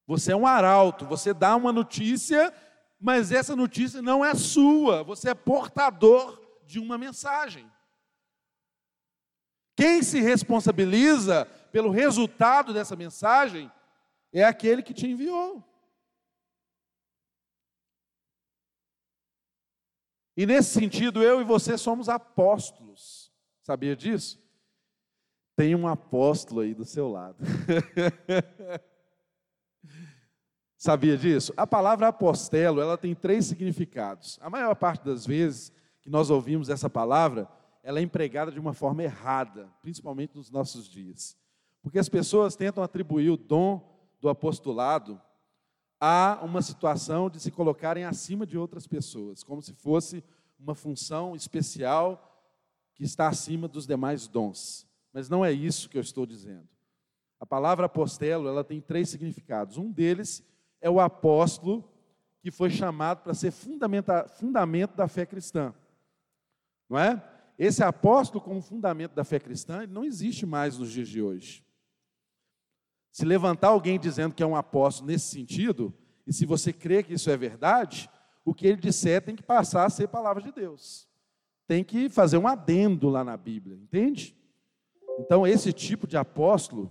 [0.06, 2.52] Você é um arauto, você dá uma notícia,
[3.00, 7.70] mas essa notícia não é sua, você é portador de uma mensagem.
[9.80, 13.72] Quem se responsabiliza pelo resultado dessa mensagem
[14.30, 15.64] é aquele que te enviou.
[20.36, 23.32] E nesse sentido, eu e você somos apóstolos.
[23.62, 24.38] Sabia disso?
[25.56, 27.38] Tem um apóstolo aí do seu lado.
[30.76, 31.54] Sabia disso?
[31.56, 34.38] A palavra apostelo, ela tem três significados.
[34.42, 37.48] A maior parte das vezes que nós ouvimos essa palavra,
[37.82, 41.36] ela é empregada de uma forma errada, principalmente nos nossos dias.
[41.82, 43.80] Porque as pessoas tentam atribuir o dom
[44.20, 45.20] do apostolado
[45.98, 50.22] a uma situação de se colocarem acima de outras pessoas, como se fosse
[50.58, 52.26] uma função especial
[52.94, 54.86] que está acima dos demais dons.
[55.12, 56.68] Mas não é isso que eu estou dizendo.
[57.38, 59.78] A palavra apostelo, ela tem três significados.
[59.78, 60.42] Um deles
[60.80, 61.90] é o apóstolo
[62.42, 65.74] que foi chamado para ser fundamento da fé cristã.
[66.88, 67.22] Não é?
[67.60, 71.62] Esse apóstolo como fundamento da fé cristã não existe mais nos dias de hoje.
[73.12, 75.92] Se levantar alguém dizendo que é um apóstolo nesse sentido,
[76.26, 78.08] e se você crê que isso é verdade,
[78.46, 81.06] o que ele disser tem que passar a ser palavra de Deus.
[81.66, 84.34] Tem que fazer um adendo lá na Bíblia, entende?
[85.18, 86.90] Então, esse tipo de apóstolo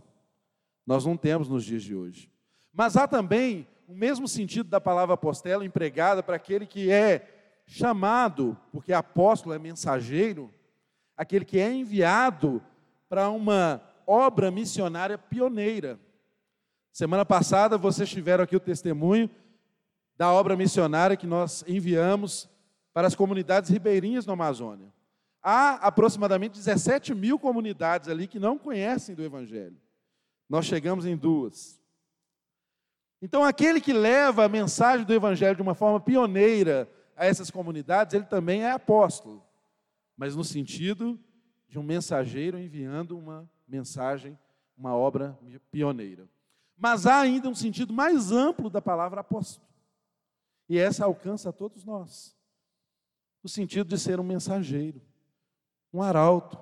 [0.86, 2.32] nós não temos nos dias de hoje.
[2.72, 8.56] Mas há também o mesmo sentido da palavra apostela empregada para aquele que é chamado,
[8.72, 10.54] porque apóstolo é mensageiro,
[11.20, 12.64] aquele que é enviado
[13.10, 16.00] para uma obra missionária pioneira.
[16.94, 19.30] Semana passada vocês tiveram aqui o testemunho
[20.16, 22.48] da obra missionária que nós enviamos
[22.94, 24.88] para as comunidades ribeirinhas no Amazônia.
[25.44, 29.76] Há aproximadamente 17 mil comunidades ali que não conhecem do Evangelho.
[30.50, 31.82] Nós chegamos em duas.
[33.22, 38.14] Então, aquele que leva a mensagem do Evangelho de uma forma pioneira a essas comunidades,
[38.14, 39.44] ele também é apóstolo,
[40.20, 41.18] mas no sentido
[41.70, 44.38] de um mensageiro enviando uma mensagem,
[44.78, 45.40] uma obra
[45.72, 46.28] pioneira.
[46.76, 49.66] Mas há ainda um sentido mais amplo da palavra apóstolo.
[50.68, 52.36] E essa alcança a todos nós.
[53.42, 55.02] O sentido de ser um mensageiro,
[55.94, 56.60] um arauto,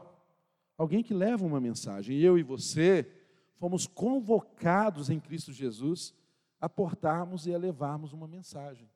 [0.77, 2.19] alguém que leva uma mensagem.
[2.19, 3.11] Eu e você
[3.55, 6.13] fomos convocados em Cristo Jesus
[6.61, 8.87] a portarmos e a levarmos uma mensagem.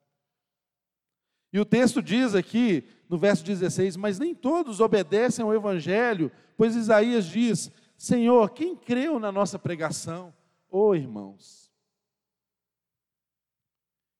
[1.54, 6.76] E o texto diz aqui, no verso 16: Mas nem todos obedecem ao Evangelho, pois
[6.76, 10.34] Isaías diz: Senhor, quem creu na nossa pregação?
[10.70, 11.72] Ô oh, irmãos,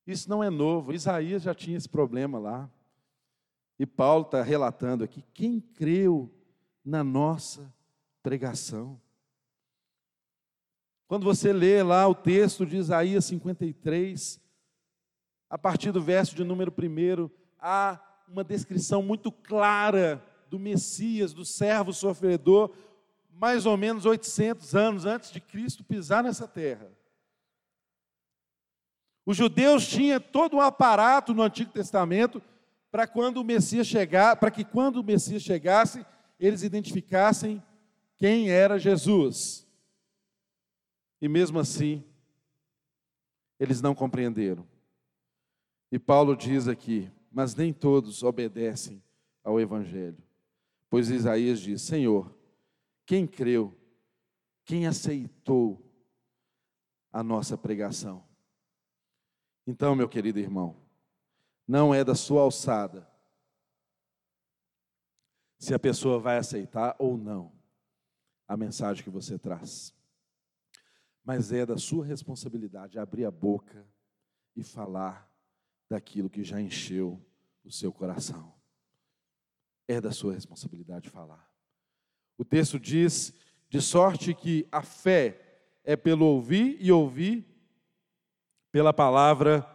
[0.06, 2.70] isso não é novo, Isaías já tinha esse problema lá.
[3.80, 6.30] E Paulo está relatando aqui: quem creu
[6.84, 7.74] na nossa
[8.22, 9.00] pregação?
[11.08, 14.40] Quando você lê lá o texto de Isaías 53,
[15.52, 21.44] a partir do verso de número 1, há uma descrição muito clara do Messias, do
[21.44, 22.74] servo sofredor,
[23.30, 26.90] mais ou menos 800 anos antes de Cristo pisar nessa terra.
[29.26, 32.42] Os judeus tinham todo um aparato no Antigo Testamento
[32.90, 36.06] para quando o Messias chegar, para que quando o Messias chegasse,
[36.40, 37.62] eles identificassem
[38.16, 39.68] quem era Jesus.
[41.22, 42.06] E mesmo assim,
[43.60, 44.71] eles não compreenderam.
[45.92, 49.04] E Paulo diz aqui: Mas nem todos obedecem
[49.44, 50.24] ao Evangelho.
[50.90, 52.34] Pois Isaías diz: Senhor,
[53.06, 53.76] quem creu?
[54.64, 55.84] Quem aceitou
[57.12, 58.24] a nossa pregação?
[59.68, 60.78] Então, meu querido irmão,
[61.68, 63.10] não é da sua alçada
[65.58, 67.52] se a pessoa vai aceitar ou não
[68.48, 69.94] a mensagem que você traz.
[71.24, 73.88] Mas é da sua responsabilidade abrir a boca
[74.56, 75.31] e falar
[75.92, 77.22] daquilo que já encheu
[77.66, 78.54] o seu coração.
[79.90, 81.52] É da sua responsabilidade falar.
[82.38, 83.34] O texto diz:
[83.70, 85.38] de sorte que a fé
[85.84, 87.46] é pelo ouvir e ouvir
[88.72, 89.68] pela palavra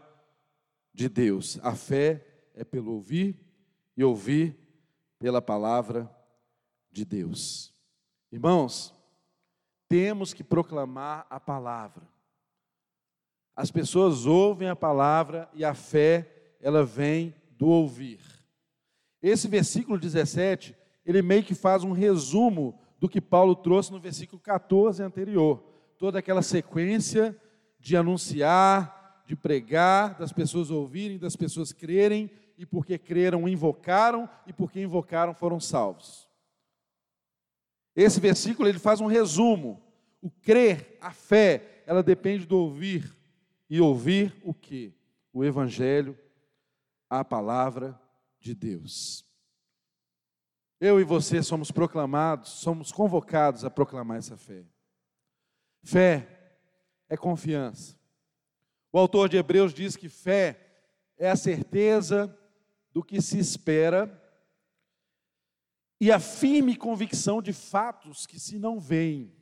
[0.91, 1.61] de Deus.
[1.63, 3.39] A fé é pelo ouvir
[3.95, 4.59] e ouvir
[5.19, 6.11] pela palavra
[6.91, 7.75] de Deus.
[8.33, 8.95] Irmãos,
[9.87, 12.09] temos que proclamar a palavra.
[13.57, 18.21] As pessoas ouvem a palavra e a fé, ela vem do ouvir.
[19.23, 24.41] Esse versículo 17 ele meio que faz um resumo do que Paulo trouxe no versículo
[24.41, 25.63] 14 anterior.
[25.97, 27.35] Toda aquela sequência
[27.79, 34.53] de anunciar, de pregar, das pessoas ouvirem, das pessoas crerem, e porque creram, invocaram, e
[34.53, 36.27] porque invocaram, foram salvos.
[37.95, 39.81] Esse versículo ele faz um resumo.
[40.21, 43.17] O crer, a fé, ela depende do ouvir.
[43.69, 44.95] E ouvir o que?
[45.33, 46.19] O Evangelho,
[47.11, 48.01] a palavra
[48.41, 49.25] de Deus.
[50.81, 54.65] Eu e você somos proclamados, somos convocados a proclamar essa fé.
[55.83, 56.59] Fé
[57.09, 57.99] é confiança.
[58.93, 60.61] O autor de Hebreus diz que fé
[61.17, 62.37] é a certeza
[62.93, 64.23] do que se espera
[66.01, 69.35] e a firme convicção de fatos que se não veem.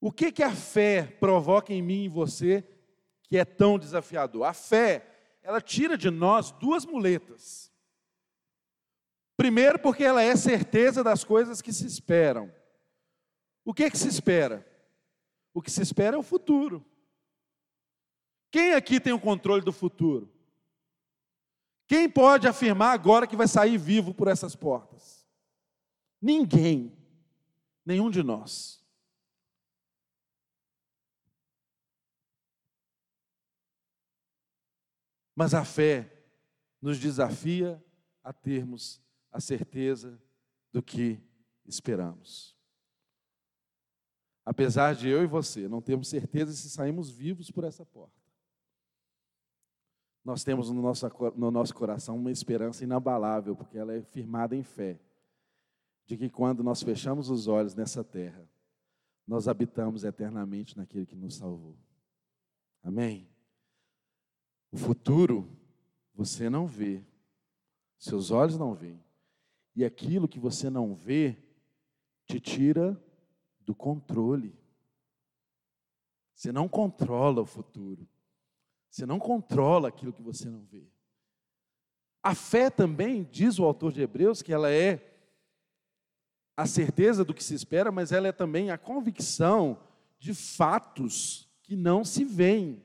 [0.00, 2.66] O que que a fé provoca em mim e em você
[3.22, 4.44] que é tão desafiador?
[4.44, 5.06] A fé,
[5.42, 7.70] ela tira de nós duas muletas.
[9.36, 12.52] Primeiro, porque ela é certeza das coisas que se esperam.
[13.64, 14.66] O que, que se espera?
[15.52, 16.84] O que se espera é o futuro.
[18.50, 20.32] Quem aqui tem o controle do futuro?
[21.86, 25.26] Quem pode afirmar agora que vai sair vivo por essas portas?
[26.20, 26.96] Ninguém.
[27.84, 28.79] Nenhum de nós.
[35.40, 36.22] Mas a fé
[36.82, 37.82] nos desafia
[38.22, 39.00] a termos
[39.32, 40.20] a certeza
[40.70, 41.18] do que
[41.64, 42.54] esperamos.
[44.44, 48.20] apesar de eu e você não termos certeza se saímos vivos por essa porta,
[50.22, 54.62] nós temos no nosso, no nosso coração uma esperança inabalável, porque ela é firmada em
[54.62, 55.00] fé,
[56.04, 58.46] de que quando nós fechamos os olhos nessa terra,
[59.26, 61.78] nós habitamos eternamente naquele que nos salvou.
[62.82, 63.29] Amém?
[64.70, 65.48] O futuro
[66.14, 67.02] você não vê,
[67.98, 69.02] seus olhos não veem,
[69.74, 71.36] e aquilo que você não vê
[72.26, 73.02] te tira
[73.60, 74.54] do controle.
[76.34, 78.08] Você não controla o futuro.
[78.88, 80.88] Você não controla aquilo que você não vê.
[82.22, 85.06] A fé também, diz o autor de Hebreus, que ela é
[86.56, 89.78] a certeza do que se espera, mas ela é também a convicção
[90.18, 92.82] de fatos que não se veem.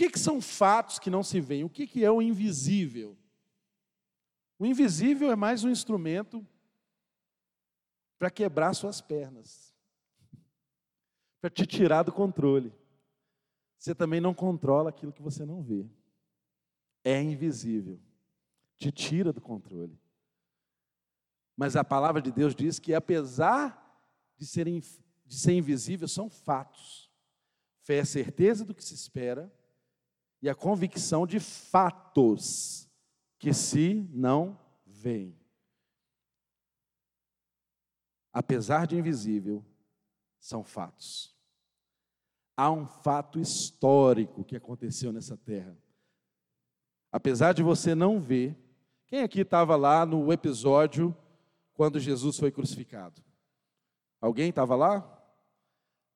[0.00, 1.62] Que, que são fatos que não se veem?
[1.62, 3.18] O que, que é o invisível?
[4.58, 6.42] O invisível é mais um instrumento
[8.18, 9.76] para quebrar suas pernas,
[11.38, 12.72] para te tirar do controle.
[13.76, 15.86] Você também não controla aquilo que você não vê.
[17.04, 18.00] É invisível,
[18.78, 20.00] te tira do controle.
[21.54, 24.02] Mas a palavra de Deus diz que, apesar
[24.38, 24.46] de
[25.26, 27.12] de ser invisível, são fatos.
[27.82, 29.52] Fé é certeza do que se espera
[30.42, 32.88] e a convicção de fatos
[33.38, 35.40] que se não veem
[38.32, 39.64] apesar de invisível,
[40.38, 41.36] são fatos.
[42.56, 45.76] Há um fato histórico que aconteceu nessa terra.
[47.10, 48.56] Apesar de você não ver,
[49.06, 51.16] quem aqui estava lá no episódio
[51.72, 53.22] quando Jesus foi crucificado?
[54.20, 55.00] Alguém estava lá?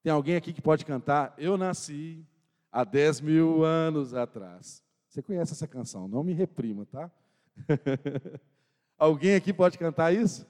[0.02, 1.34] Tem alguém aqui que pode cantar?
[1.38, 2.26] Eu nasci
[2.74, 4.82] há 10 mil anos atrás.
[5.08, 7.08] Você conhece essa canção, não me reprima, tá?
[8.98, 10.44] alguém aqui pode cantar isso?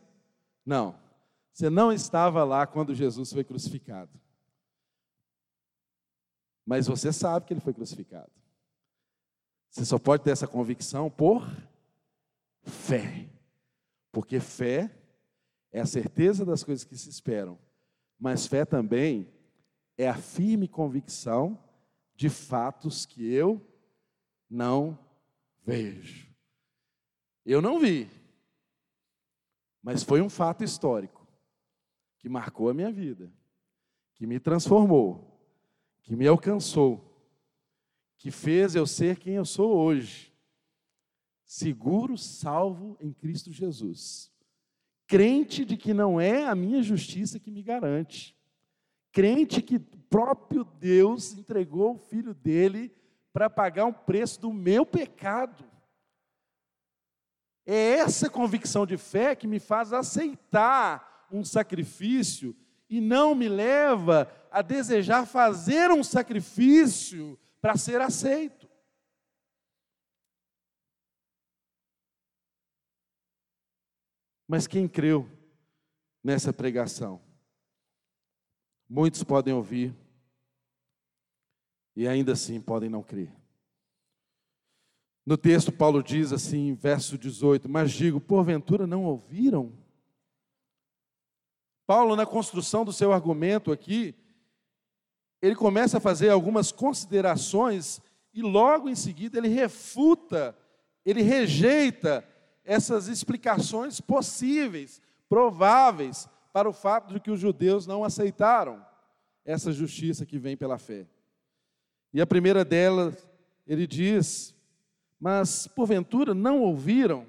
[0.64, 0.98] Não.
[1.52, 4.10] Você não estava lá quando Jesus foi crucificado.
[6.64, 8.32] Mas você sabe que ele foi crucificado.
[9.68, 11.46] Você só pode ter essa convicção por
[12.62, 13.28] fé.
[14.10, 14.90] Porque fé
[15.70, 17.58] é a certeza das coisas que se esperam.
[18.18, 19.28] Mas fé também
[19.98, 21.58] é a firme convicção
[22.14, 23.60] de fatos que eu
[24.48, 24.98] não
[25.64, 26.32] vejo.
[27.44, 28.08] Eu não vi,
[29.82, 31.26] mas foi um fato histórico
[32.18, 33.30] que marcou a minha vida,
[34.14, 35.38] que me transformou,
[36.02, 37.14] que me alcançou,
[38.16, 40.32] que fez eu ser quem eu sou hoje.
[41.44, 44.32] Seguro, salvo em Cristo Jesus.
[45.06, 48.34] Crente de que não é a minha justiça que me garante.
[49.14, 52.92] Crente que o próprio Deus entregou o filho dele
[53.32, 55.64] para pagar um preço do meu pecado.
[57.64, 62.56] É essa convicção de fé que me faz aceitar um sacrifício
[62.90, 68.68] e não me leva a desejar fazer um sacrifício para ser aceito.
[74.48, 75.30] Mas quem creu
[76.20, 77.22] nessa pregação?
[78.94, 79.92] Muitos podem ouvir
[81.96, 83.34] e ainda assim podem não crer.
[85.26, 89.72] No texto, Paulo diz assim, verso 18: Mas digo, porventura não ouviram?
[91.84, 94.14] Paulo, na construção do seu argumento aqui,
[95.42, 98.00] ele começa a fazer algumas considerações
[98.32, 100.56] e logo em seguida ele refuta,
[101.04, 102.24] ele rejeita
[102.62, 108.86] essas explicações possíveis, prováveis, para o fato de que os judeus não aceitaram
[109.44, 111.04] essa justiça que vem pela fé.
[112.12, 113.28] E a primeira delas,
[113.66, 114.54] ele diz:
[115.18, 117.26] Mas porventura não ouviram?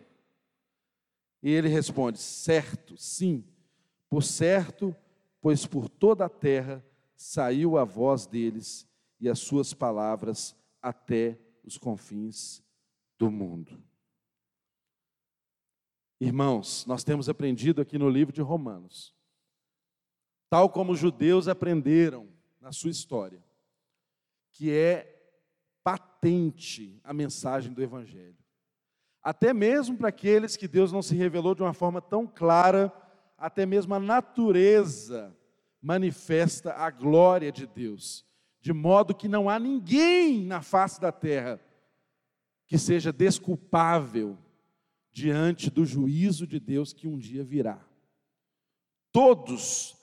[1.42, 3.44] E ele responde: Certo, sim
[4.08, 4.96] por certo,
[5.42, 8.88] pois por toda a terra saiu a voz deles
[9.20, 12.64] e as suas palavras até os confins
[13.18, 13.82] do mundo.
[16.20, 19.14] Irmãos, nós temos aprendido aqui no livro de Romanos,
[20.50, 22.30] tal como os judeus aprenderam
[22.62, 23.44] na sua história,
[24.52, 25.12] que é
[25.84, 28.38] patente a mensagem do Evangelho.
[29.22, 32.94] Até mesmo para aqueles que Deus não se revelou de uma forma tão clara
[33.38, 35.36] até mesmo a natureza
[35.82, 38.26] manifesta a glória de Deus,
[38.62, 41.60] de modo que não há ninguém na face da terra
[42.66, 44.38] que seja desculpável
[45.16, 47.80] diante do juízo de Deus que um dia virá.
[49.12, 49.96] Todos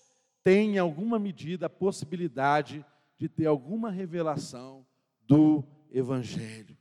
[0.42, 2.84] têm, em alguma medida, a possibilidade
[3.18, 4.86] de ter alguma revelação
[5.20, 6.76] do Evangelho.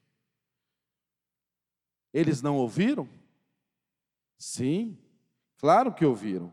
[2.13, 3.07] Eles não ouviram?
[4.37, 4.97] Sim,
[5.61, 6.51] Claro que ouviram.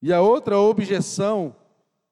[0.00, 1.56] E a outra objeção,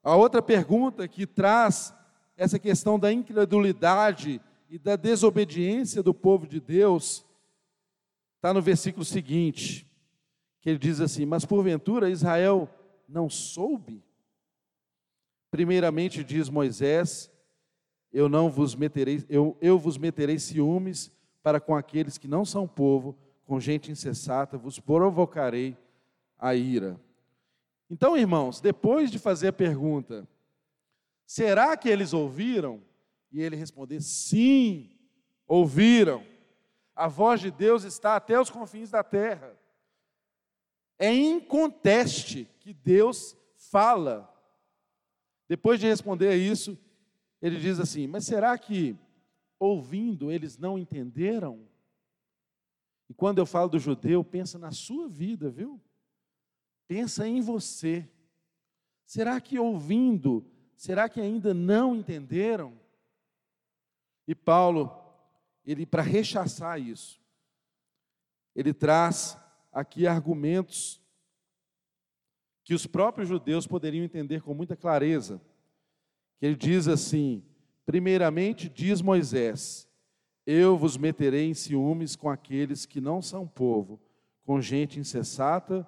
[0.03, 1.95] a outra pergunta que traz
[2.36, 7.24] essa questão da incredulidade e da desobediência do povo de Deus,
[8.41, 9.86] está no versículo seguinte,
[10.62, 12.68] que ele diz assim: Mas porventura Israel
[13.07, 14.03] não soube?
[15.51, 17.30] Primeiramente diz Moisés:
[18.11, 21.12] Eu não vos meterei, eu, eu vos meterei ciúmes
[21.43, 25.76] para com aqueles que não são povo, com gente insensata, vos provocarei
[26.38, 26.99] a ira.
[27.91, 30.26] Então, irmãos, depois de fazer a pergunta,
[31.26, 32.80] será que eles ouviram?
[33.30, 34.97] E ele responder: sim,
[35.47, 36.30] ouviram.
[37.01, 39.59] A voz de Deus está até os confins da terra.
[40.98, 44.30] É inconteste que Deus fala.
[45.48, 46.78] Depois de responder a isso,
[47.40, 48.94] ele diz assim: Mas será que
[49.59, 51.66] ouvindo eles não entenderam?
[53.09, 55.80] E quando eu falo do judeu, pensa na sua vida, viu?
[56.86, 58.07] Pensa em você.
[59.07, 60.44] Será que ouvindo,
[60.76, 62.78] será que ainda não entenderam?
[64.28, 64.99] E Paulo,
[65.64, 67.20] ele para rechaçar isso,
[68.54, 69.38] ele traz
[69.72, 71.00] aqui argumentos
[72.64, 75.40] que os próprios judeus poderiam entender com muita clareza.
[76.38, 77.42] Que ele diz assim:
[77.84, 79.88] primeiramente diz Moisés:
[80.46, 84.00] Eu vos meterei em ciúmes com aqueles que não são povo,
[84.44, 85.86] com gente insensata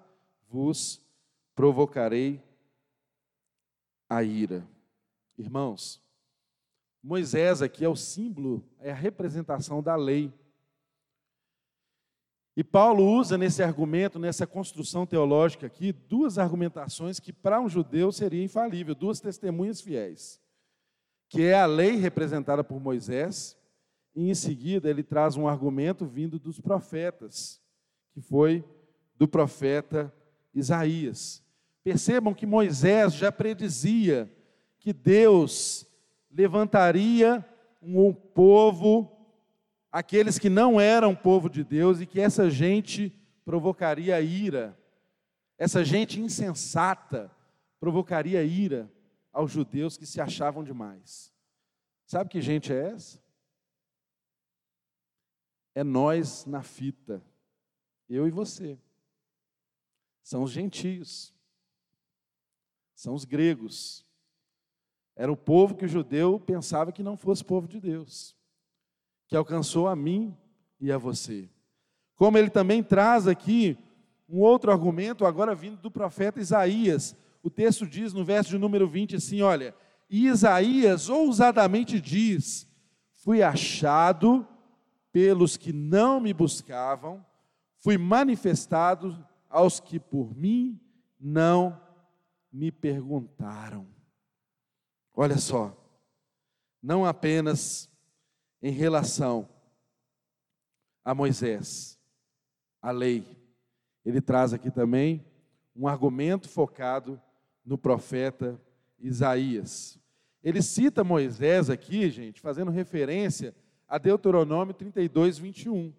[0.49, 1.01] vos
[1.55, 2.43] provocarei
[4.09, 4.67] a ira.
[5.39, 6.03] Irmãos,
[7.03, 10.33] Moisés aqui é o símbolo, é a representação da lei.
[12.57, 18.13] E Paulo usa nesse argumento, nessa construção teológica aqui, duas argumentações que para um judeu
[18.13, 20.41] seria infalível, duas testemunhas fiéis,
[21.29, 23.59] que é a lei representada por Moisés,
[24.15, 27.61] e em seguida ele traz um argumento vindo dos profetas,
[28.13, 28.63] que foi
[29.17, 30.13] do profeta
[30.55, 31.43] Isaías.
[31.83, 34.31] Percebam que Moisés já predizia
[34.79, 35.87] que Deus
[36.33, 37.45] levantaria
[37.81, 39.11] um povo,
[39.91, 43.13] aqueles que não eram povo de Deus, e que essa gente
[43.45, 44.79] provocaria ira,
[45.59, 47.31] essa gente insensata
[47.79, 48.91] provocaria ira
[49.33, 51.33] aos judeus que se achavam demais.
[52.07, 53.21] Sabe que gente é essa?
[55.75, 57.23] É nós na fita,
[58.09, 58.79] eu e você
[60.23, 61.35] são os gentios,
[62.95, 64.07] são os gregos.
[65.15, 68.35] Era o povo que o judeu pensava que não fosse povo de Deus,
[69.29, 70.37] que alcançou a mim
[70.81, 71.49] e a você.
[72.17, 73.77] Como ele também traz aqui
[74.29, 77.15] um outro argumento, agora vindo do profeta Isaías.
[77.43, 79.75] O texto diz no verso de número 20 assim: olha,
[80.09, 82.67] Isaías ousadamente diz:
[83.11, 84.47] Fui achado
[85.13, 87.25] pelos que não me buscavam,
[87.79, 90.81] fui manifestado aos que por mim
[91.21, 91.79] não
[92.51, 93.92] me perguntaram.
[95.15, 95.77] Olha só,
[96.83, 97.91] não apenas
[98.63, 99.49] em relação
[101.05, 101.99] a Moisés,
[102.81, 103.27] a lei,
[104.05, 105.25] ele traz aqui também
[105.75, 107.21] um argumento focado
[107.65, 108.61] no profeta
[108.99, 109.99] Isaías.
[110.43, 113.55] Ele cita Moisés aqui, gente, fazendo referência
[113.89, 115.93] a Deuteronômio 32, 21.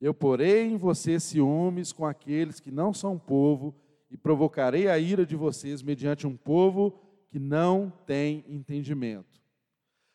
[0.00, 3.74] Eu porei em você ciúmes com aqueles que não são povo,
[4.10, 7.05] e provocarei a ira de vocês mediante um povo
[7.36, 9.42] que não tem entendimento.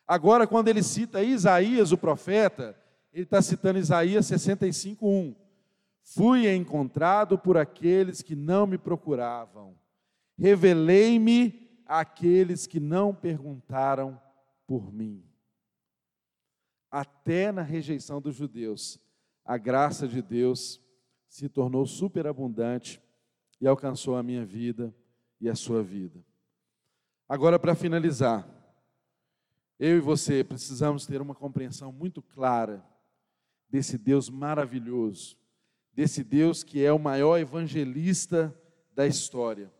[0.04, 2.76] Agora, quando ele cita Isaías, o profeta,
[3.12, 5.36] ele está citando Isaías 65:1.
[6.02, 9.78] Fui encontrado por aqueles que não me procuravam,
[10.36, 14.20] revelei-me àqueles que não perguntaram
[14.66, 15.24] por mim.
[16.90, 18.98] Até na rejeição dos judeus,
[19.44, 20.80] a graça de Deus
[21.28, 23.00] se tornou superabundante
[23.60, 24.92] e alcançou a minha vida
[25.40, 26.20] e a sua vida.
[27.32, 28.46] Agora, para finalizar,
[29.78, 32.86] eu e você precisamos ter uma compreensão muito clara
[33.70, 35.38] desse Deus maravilhoso,
[35.94, 38.54] desse Deus que é o maior evangelista
[38.92, 39.72] da história.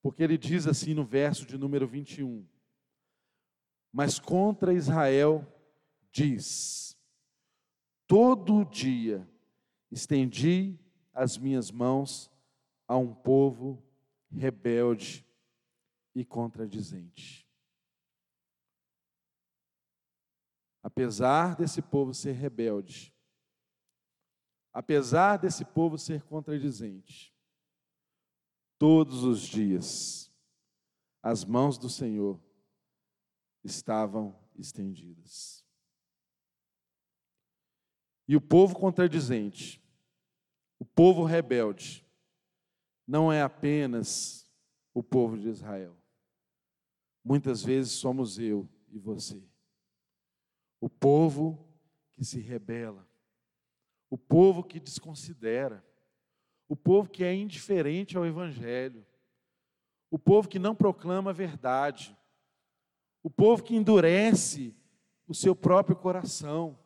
[0.00, 2.46] Porque ele diz assim no verso de número 21:
[3.92, 5.44] Mas contra Israel
[6.12, 6.96] diz:
[8.06, 9.28] Todo dia
[9.90, 10.78] estendi
[11.12, 12.30] as minhas mãos
[12.86, 13.82] a um povo
[14.30, 15.28] rebelde
[16.14, 17.48] e contradizente.
[20.82, 23.14] Apesar desse povo ser rebelde,
[24.72, 27.34] apesar desse povo ser contradizente,
[28.78, 30.32] todos os dias
[31.22, 32.40] as mãos do Senhor
[33.62, 35.64] estavam estendidas.
[38.26, 39.82] E o povo contradizente,
[40.78, 42.06] o povo rebelde,
[43.06, 44.48] não é apenas
[44.94, 45.99] o povo de Israel.
[47.24, 49.42] Muitas vezes somos eu e você.
[50.80, 51.66] O povo
[52.12, 53.06] que se rebela,
[54.08, 55.84] o povo que desconsidera,
[56.68, 59.04] o povo que é indiferente ao Evangelho,
[60.10, 62.16] o povo que não proclama a verdade,
[63.22, 64.74] o povo que endurece
[65.26, 66.78] o seu próprio coração,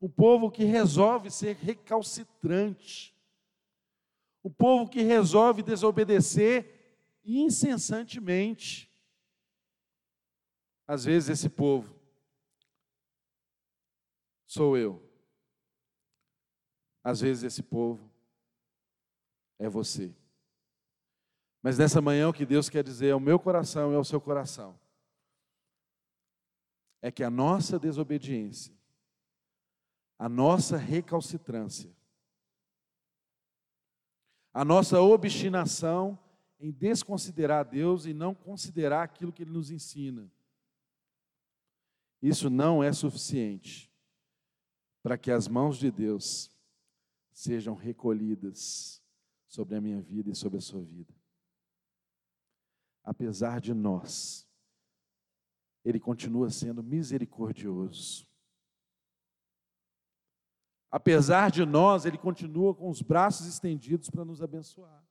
[0.00, 3.14] o povo que resolve ser recalcitrante,
[4.42, 8.90] o povo que resolve desobedecer incessantemente.
[10.86, 11.94] Às vezes esse povo
[14.46, 15.02] sou eu.
[17.02, 18.10] Às vezes esse povo
[19.58, 20.14] é você.
[21.62, 24.78] Mas nessa manhã o que Deus quer dizer ao meu coração e ao seu coração
[27.02, 28.74] é que a nossa desobediência,
[30.18, 31.94] a nossa recalcitrância,
[34.52, 36.18] a nossa obstinação
[36.58, 40.30] em desconsiderar Deus e não considerar aquilo que Ele nos ensina,
[42.22, 43.92] isso não é suficiente
[45.02, 46.50] para que as mãos de Deus
[47.32, 49.02] sejam recolhidas
[49.46, 51.14] sobre a minha vida e sobre a sua vida.
[53.04, 54.48] Apesar de nós,
[55.84, 58.26] Ele continua sendo misericordioso.
[60.90, 65.06] Apesar de nós, Ele continua com os braços estendidos para nos abençoar.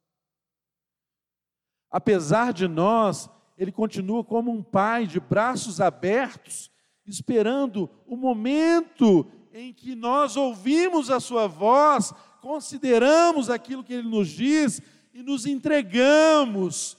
[1.90, 6.70] Apesar de nós, Ele continua como um pai de braços abertos,
[7.06, 14.30] esperando o momento em que nós ouvimos a Sua voz, consideramos aquilo que Ele nos
[14.30, 14.82] diz
[15.14, 16.98] e nos entregamos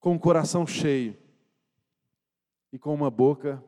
[0.00, 1.16] com o coração cheio
[2.72, 3.64] e com uma boca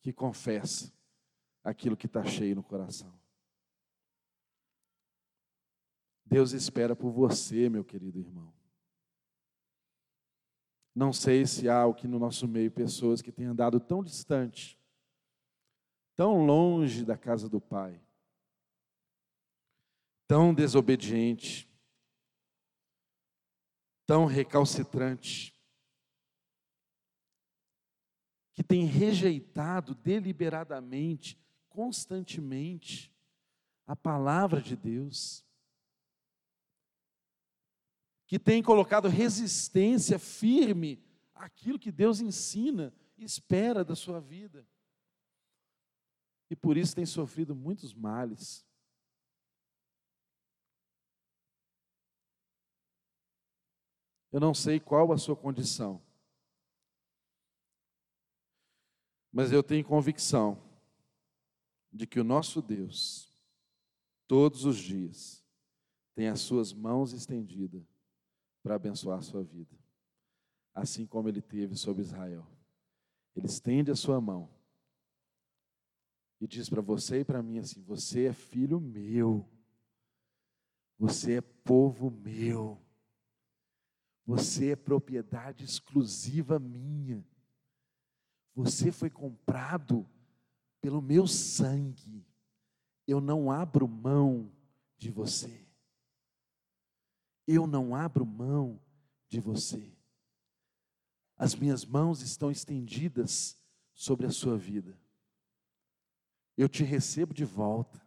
[0.00, 0.92] que confessa
[1.62, 3.12] aquilo que está cheio no coração.
[6.24, 8.52] Deus espera por você, meu querido irmão.
[10.94, 14.78] Não sei se há aqui no nosso meio pessoas que têm andado tão distante,
[16.16, 18.00] tão longe da casa do Pai,
[20.26, 21.70] tão desobediente,
[24.04, 25.54] tão recalcitrante,
[28.52, 31.38] que tem rejeitado deliberadamente
[31.68, 33.10] constantemente
[33.86, 35.44] a palavra de Deus,
[38.30, 41.02] que tem colocado resistência firme
[41.34, 44.64] àquilo que Deus ensina e espera da sua vida.
[46.48, 48.64] E por isso tem sofrido muitos males.
[54.30, 56.00] Eu não sei qual a sua condição,
[59.32, 60.56] mas eu tenho convicção
[61.92, 63.28] de que o nosso Deus,
[64.28, 65.44] todos os dias,
[66.14, 67.99] tem as suas mãos estendidas
[68.62, 69.74] para abençoar a sua vida,
[70.74, 72.46] assim como ele teve sobre Israel.
[73.34, 74.50] Ele estende a sua mão
[76.40, 79.48] e diz para você e para mim assim: Você é filho meu,
[80.98, 82.80] você é povo meu,
[84.24, 87.24] você é propriedade exclusiva minha,
[88.54, 90.08] você foi comprado
[90.80, 92.26] pelo meu sangue,
[93.06, 94.50] eu não abro mão
[94.96, 95.69] de você.
[97.50, 98.80] Eu não abro mão
[99.28, 99.92] de você.
[101.36, 103.56] As minhas mãos estão estendidas
[103.94, 104.98] sobre a sua vida.
[106.56, 108.00] Eu te recebo de volta.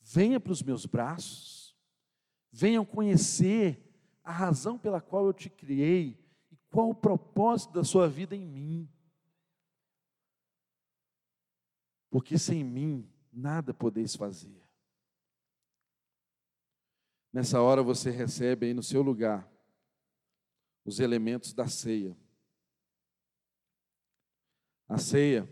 [0.00, 1.76] Venha para os meus braços.
[2.50, 3.84] Venham conhecer
[4.24, 6.18] a razão pela qual eu te criei
[6.50, 8.88] e qual o propósito da sua vida em mim
[12.10, 14.67] porque sem mim nada podeis fazer.
[17.32, 19.48] Nessa hora você recebe aí no seu lugar
[20.84, 22.16] os elementos da ceia.
[24.88, 25.46] A ceia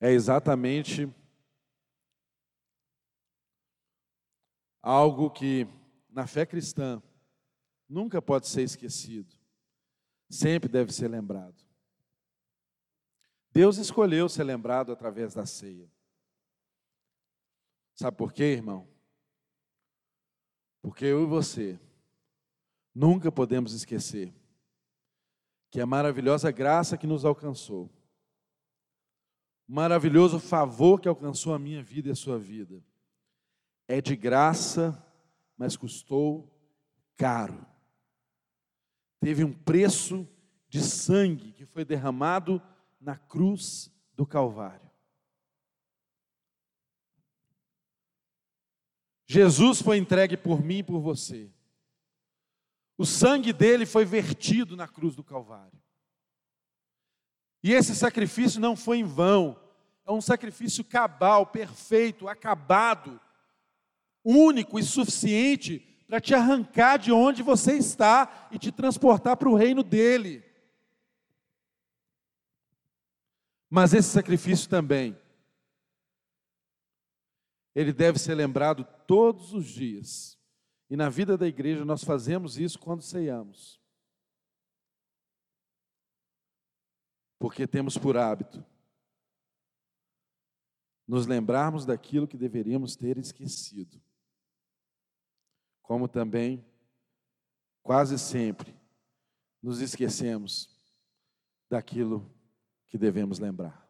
[0.00, 1.12] é exatamente
[4.80, 5.66] algo que
[6.08, 7.02] na fé cristã
[7.86, 9.36] nunca pode ser esquecido,
[10.30, 11.66] sempre deve ser lembrado.
[13.50, 15.90] Deus escolheu ser lembrado através da ceia.
[17.96, 18.86] Sabe por quê, irmão?
[20.82, 21.80] Porque eu e você
[22.94, 24.32] nunca podemos esquecer
[25.70, 27.90] que a maravilhosa graça que nos alcançou,
[29.66, 32.84] o maravilhoso favor que alcançou a minha vida e a sua vida,
[33.88, 35.02] é de graça,
[35.56, 36.54] mas custou
[37.16, 37.66] caro.
[39.20, 40.28] Teve um preço
[40.68, 42.60] de sangue que foi derramado
[43.00, 44.85] na cruz do Calvário.
[49.26, 51.50] Jesus foi entregue por mim e por você.
[52.96, 55.78] O sangue dele foi vertido na cruz do Calvário.
[57.62, 59.60] E esse sacrifício não foi em vão,
[60.06, 63.20] é um sacrifício cabal, perfeito, acabado,
[64.24, 69.56] único e suficiente para te arrancar de onde você está e te transportar para o
[69.56, 70.44] reino dele.
[73.68, 75.18] Mas esse sacrifício também,
[77.76, 80.40] ele deve ser lembrado todos os dias.
[80.88, 83.78] E na vida da igreja nós fazemos isso quando ceiamos.
[87.38, 88.64] Porque temos por hábito
[91.06, 94.02] nos lembrarmos daquilo que deveríamos ter esquecido.
[95.82, 96.66] Como também,
[97.82, 98.74] quase sempre,
[99.62, 100.74] nos esquecemos
[101.68, 102.34] daquilo
[102.86, 103.85] que devemos lembrar.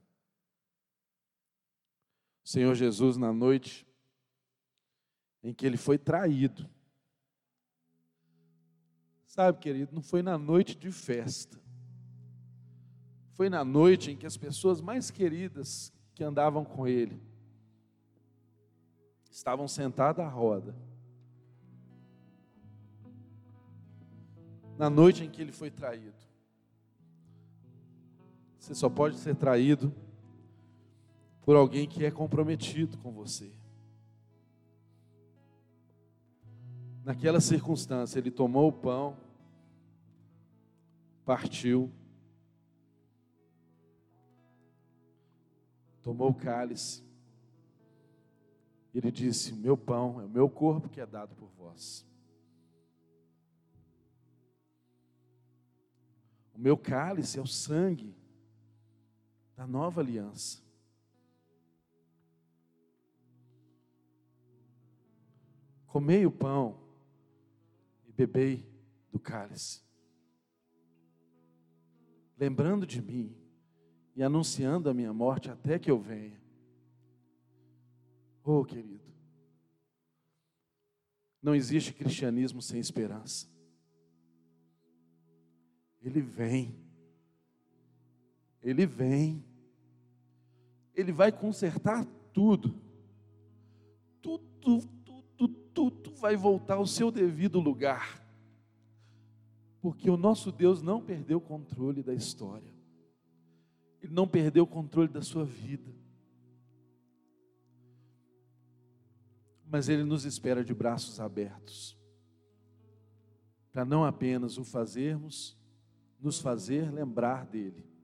[2.46, 3.84] Senhor Jesus, na noite
[5.42, 6.64] em que ele foi traído,
[9.24, 11.60] sabe, querido, não foi na noite de festa,
[13.32, 17.20] foi na noite em que as pessoas mais queridas que andavam com ele
[19.28, 20.72] estavam sentadas à roda.
[24.78, 26.24] Na noite em que ele foi traído.
[28.56, 29.92] Você só pode ser traído
[31.46, 33.52] por alguém que é comprometido com você.
[37.04, 39.16] Naquela circunstância, ele tomou o pão,
[41.24, 41.92] partiu,
[46.02, 47.04] tomou o cálice,
[48.92, 52.04] ele disse: meu pão é o meu corpo que é dado por vós.
[56.52, 58.16] O meu cálice é o sangue
[59.54, 60.65] da nova aliança.
[65.96, 66.78] Comei o pão
[68.06, 68.68] e bebei
[69.10, 69.80] do cálice,
[72.36, 73.34] lembrando de mim
[74.14, 76.38] e anunciando a minha morte até que eu venha.
[78.44, 79.10] Oh, querido,
[81.42, 83.48] não existe cristianismo sem esperança.
[86.02, 86.76] Ele vem.
[88.62, 89.42] Ele vem.
[90.94, 92.78] Ele vai consertar tudo.
[94.20, 94.95] Tudo,
[95.36, 98.24] tudo, vai voltar ao seu devido lugar.
[99.80, 102.74] Porque o nosso Deus não perdeu o controle da história.
[104.02, 105.94] Ele não perdeu o controle da sua vida.
[109.68, 111.96] Mas Ele nos espera de braços abertos.
[113.72, 115.56] Para não apenas o fazermos,
[116.20, 117.96] nos fazer lembrar dele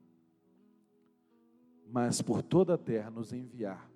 [1.93, 3.91] mas por toda a terra nos enviar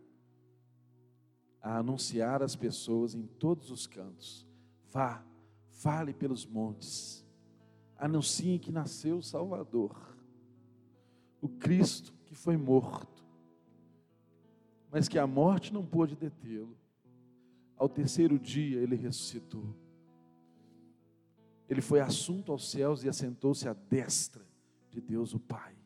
[1.66, 4.46] a anunciar às pessoas em todos os cantos.
[4.92, 5.26] Vá,
[5.68, 7.26] fale pelos montes,
[7.98, 10.16] anuncie que nasceu o Salvador,
[11.40, 13.24] o Cristo que foi morto,
[14.92, 16.78] mas que a morte não pôde detê-lo.
[17.76, 19.74] Ao terceiro dia ele ressuscitou.
[21.68, 24.46] Ele foi assunto aos céus e assentou-se à destra
[24.88, 25.76] de Deus o Pai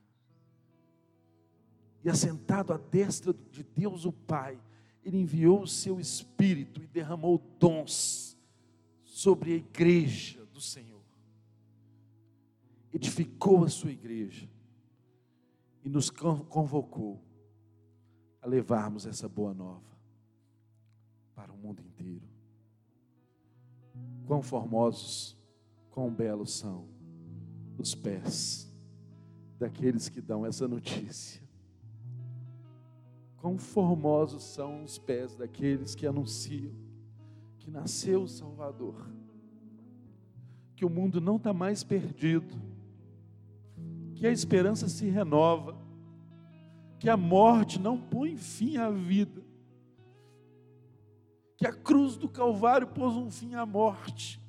[2.04, 4.58] e assentado à destra de Deus o Pai,
[5.04, 8.36] Ele enviou o seu Espírito e derramou dons
[9.04, 11.00] sobre a igreja do Senhor.
[12.92, 14.48] Edificou a sua igreja
[15.84, 17.22] e nos convocou
[18.42, 19.98] a levarmos essa boa nova
[21.34, 22.28] para o mundo inteiro.
[24.26, 25.36] Quão formosos,
[25.90, 26.88] quão belos são
[27.78, 28.70] os pés
[29.58, 31.49] daqueles que dão essa notícia
[33.40, 36.72] Quão formosos são os pés daqueles que anunciam
[37.60, 39.06] que nasceu o Salvador,
[40.74, 42.56] que o mundo não está mais perdido,
[44.14, 45.76] que a esperança se renova,
[46.98, 49.42] que a morte não põe fim à vida,
[51.56, 54.40] que a cruz do Calvário pôs um fim à morte,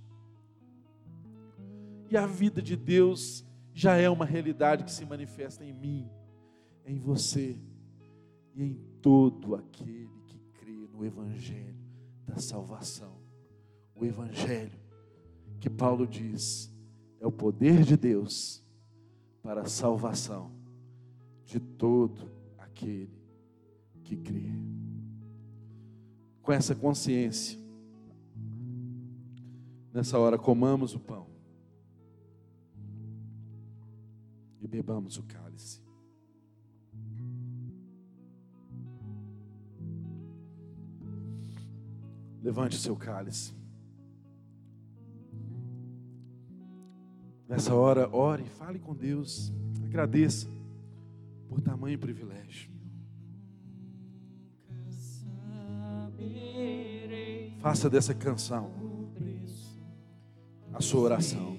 [2.10, 6.10] e a vida de Deus já é uma realidade que se manifesta em mim,
[6.86, 7.60] em você
[8.56, 11.76] e em todo aquele que crê no Evangelho
[12.26, 13.20] da salvação.
[13.95, 14.80] O Evangelho
[15.60, 16.74] que Paulo diz
[17.20, 18.64] é o poder de Deus
[19.43, 20.52] para a salvação
[21.45, 23.12] de todo aquele
[24.04, 24.52] que crê.
[26.41, 27.60] Com essa consciência,
[29.93, 31.28] nessa hora comamos o pão
[34.60, 35.51] e bebamos o cálice.
[42.42, 43.54] Levante o seu cálice.
[47.48, 49.52] Nessa hora, ore, fale com Deus,
[49.84, 50.48] agradeça
[51.50, 52.72] por tamanho privilégio.
[57.60, 58.72] Faça dessa canção
[60.74, 61.56] a sua oração.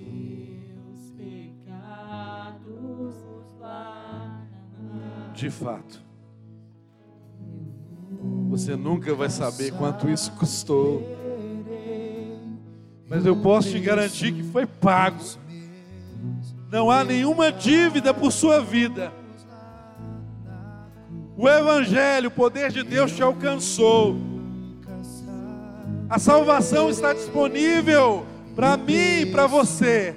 [5.35, 6.03] De fato,
[8.53, 11.03] você nunca vai saber quanto isso custou.
[13.09, 15.25] Mas eu posso te garantir que foi pago.
[16.71, 19.11] Não há nenhuma dívida por sua vida.
[21.35, 24.19] O Evangelho, o poder de Deus te alcançou.
[26.11, 30.15] A salvação está disponível para mim e para você.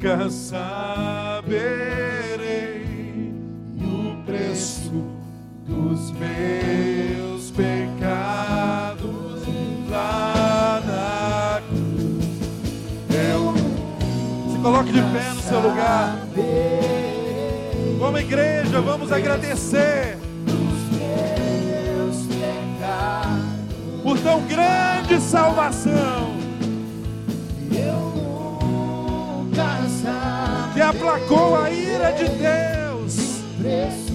[0.00, 1.60] Nunca saberei
[3.78, 5.04] o preço
[5.66, 9.42] dos meus pecados
[9.90, 12.24] lá na cruz.
[13.10, 13.52] Eu
[14.50, 16.16] se coloque de pé no seu lugar.
[17.98, 20.16] Como igreja, vamos agradecer
[24.02, 26.29] por tão grande salvação
[31.10, 33.42] aplacou a ira de Deus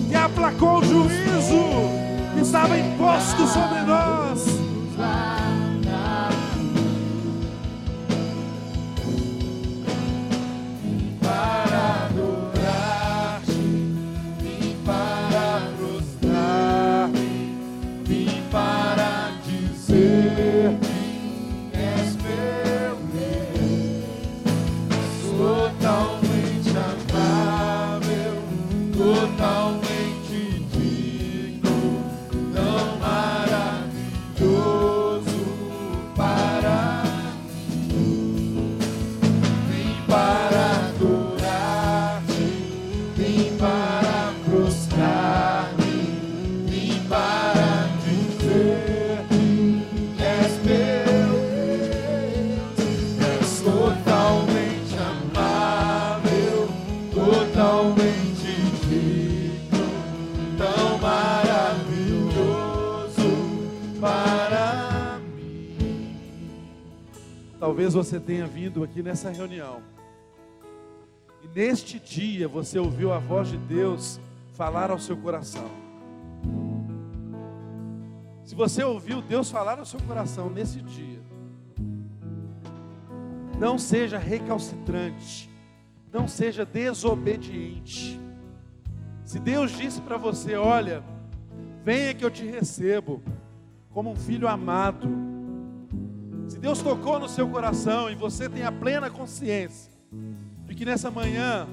[0.07, 1.59] que aplacou o juízo
[2.33, 4.24] que estava imposto sobre nós.
[67.85, 69.83] Talvez você tenha vindo aqui nessa reunião
[71.43, 74.19] e neste dia você ouviu a voz de Deus
[74.53, 75.69] falar ao seu coração.
[78.43, 81.21] Se você ouviu Deus falar ao seu coração nesse dia,
[83.59, 85.47] não seja recalcitrante,
[86.11, 88.19] não seja desobediente.
[89.23, 91.03] Se Deus disse para você: Olha,
[91.83, 93.21] venha que eu te recebo,
[93.91, 95.34] como um filho amado.
[96.47, 99.91] Se Deus tocou no seu coração e você tem a plena consciência
[100.65, 101.67] de que nessa manhã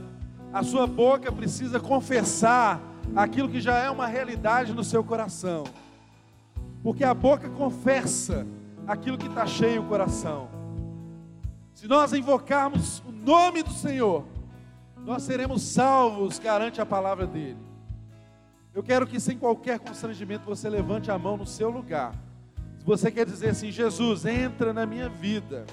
[0.53, 2.81] a sua boca precisa confessar
[3.15, 5.65] aquilo que já é uma realidade no seu coração,
[6.83, 8.47] porque a boca confessa
[8.87, 10.49] aquilo que está cheio o coração.
[11.75, 14.25] Se nós invocarmos o nome do Senhor,
[15.05, 17.59] nós seremos salvos, garante a palavra dele.
[18.75, 22.15] Eu quero que, sem qualquer constrangimento, você levante a mão no seu lugar.
[22.83, 25.65] Se você quer dizer assim, Jesus, entra na minha vida,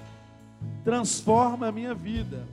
[0.83, 2.45] transforma a minha vida.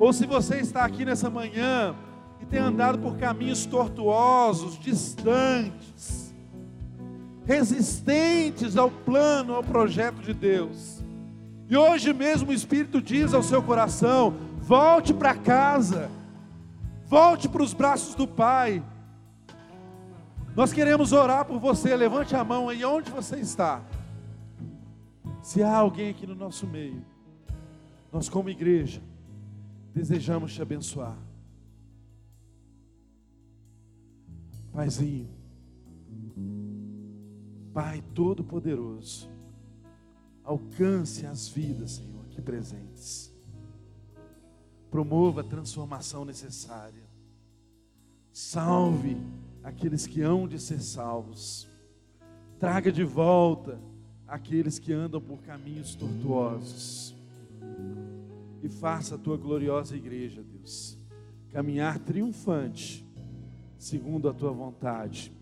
[0.00, 1.94] Ou se você está aqui nessa manhã
[2.42, 6.34] e tem andado por caminhos tortuosos, distantes,
[7.46, 11.00] resistentes ao plano, ao projeto de Deus.
[11.70, 16.10] E hoje mesmo o Espírito diz ao seu coração: volte para casa,
[17.06, 18.82] volte para os braços do Pai.
[20.56, 23.84] Nós queremos orar por você, levante a mão aí onde você está.
[25.42, 27.04] Se há alguém aqui no nosso meio,
[28.12, 29.02] nós como igreja,
[29.92, 31.18] desejamos te abençoar.
[34.72, 35.28] Paizinho,
[37.72, 39.28] Pai Todo-Poderoso,
[40.44, 43.34] alcance as vidas, Senhor, aqui presentes.
[44.88, 47.02] Promova a transformação necessária.
[48.32, 49.16] Salve
[49.64, 51.66] aqueles que hão de ser salvos.
[52.60, 53.80] Traga de volta
[54.28, 57.14] aqueles que andam por caminhos tortuosos.
[58.62, 60.98] E faça a tua gloriosa igreja, Deus,
[61.50, 63.04] caminhar triunfante,
[63.78, 65.32] segundo a tua vontade,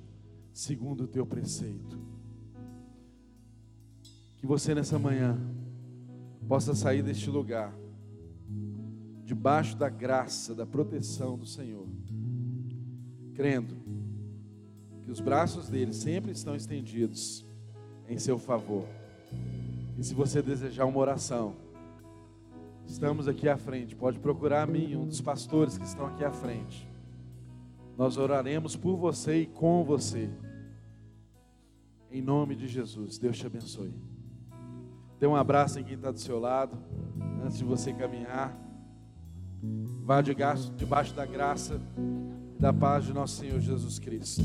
[0.53, 1.99] segundo o teu preceito.
[4.37, 5.39] Que você nessa manhã
[6.49, 7.73] possa sair deste lugar
[9.25, 11.87] debaixo da graça, da proteção do Senhor,
[13.35, 13.82] crendo
[15.13, 17.45] os braços dele sempre estão estendidos
[18.09, 18.87] em seu favor.
[19.99, 21.55] E se você desejar uma oração,
[22.87, 23.95] estamos aqui à frente.
[23.95, 26.89] Pode procurar a mim, um dos pastores que estão aqui à frente.
[27.99, 30.31] Nós oraremos por você e com você.
[32.11, 33.93] Em nome de Jesus, Deus te abençoe.
[35.21, 36.75] Dê um abraço em quem está do seu lado,
[37.45, 38.59] antes de você caminhar.
[40.05, 40.35] Vá de
[40.75, 41.79] debaixo da graça
[42.63, 44.41] da paz de nosso Senhor Jesus Cristo.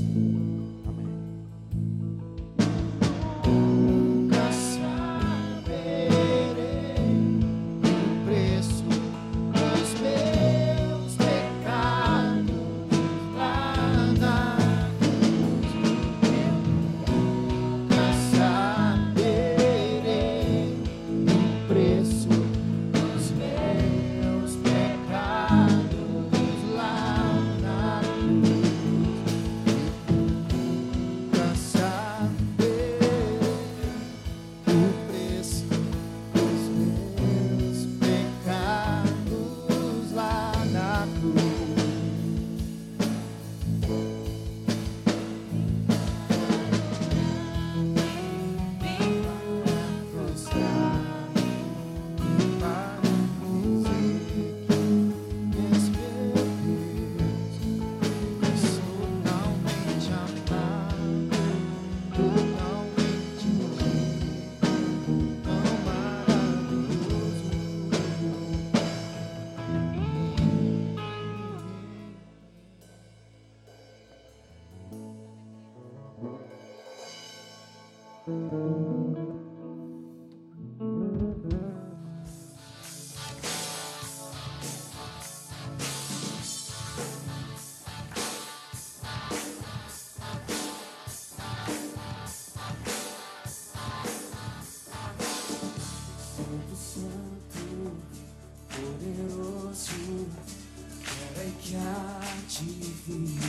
[101.71, 103.39] já te vi.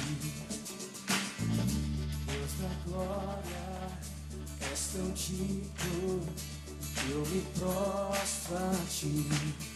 [2.27, 3.65] Deus da glória,
[4.71, 6.27] és tão digno,
[7.11, 9.68] eu me prostro a ti.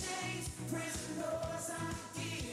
[0.00, 2.51] chains, prison doors, I'm dealing.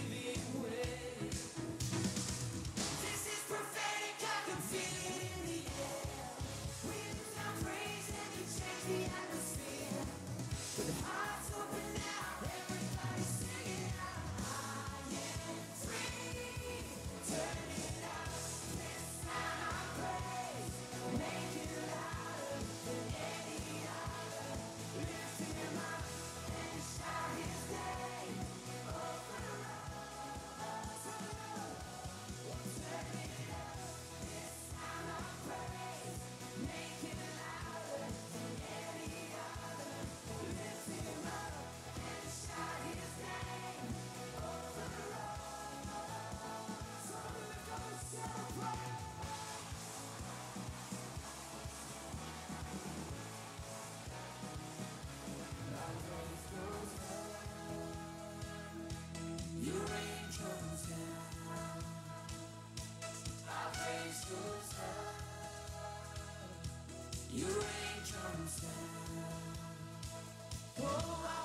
[70.81, 71.38] Whoa,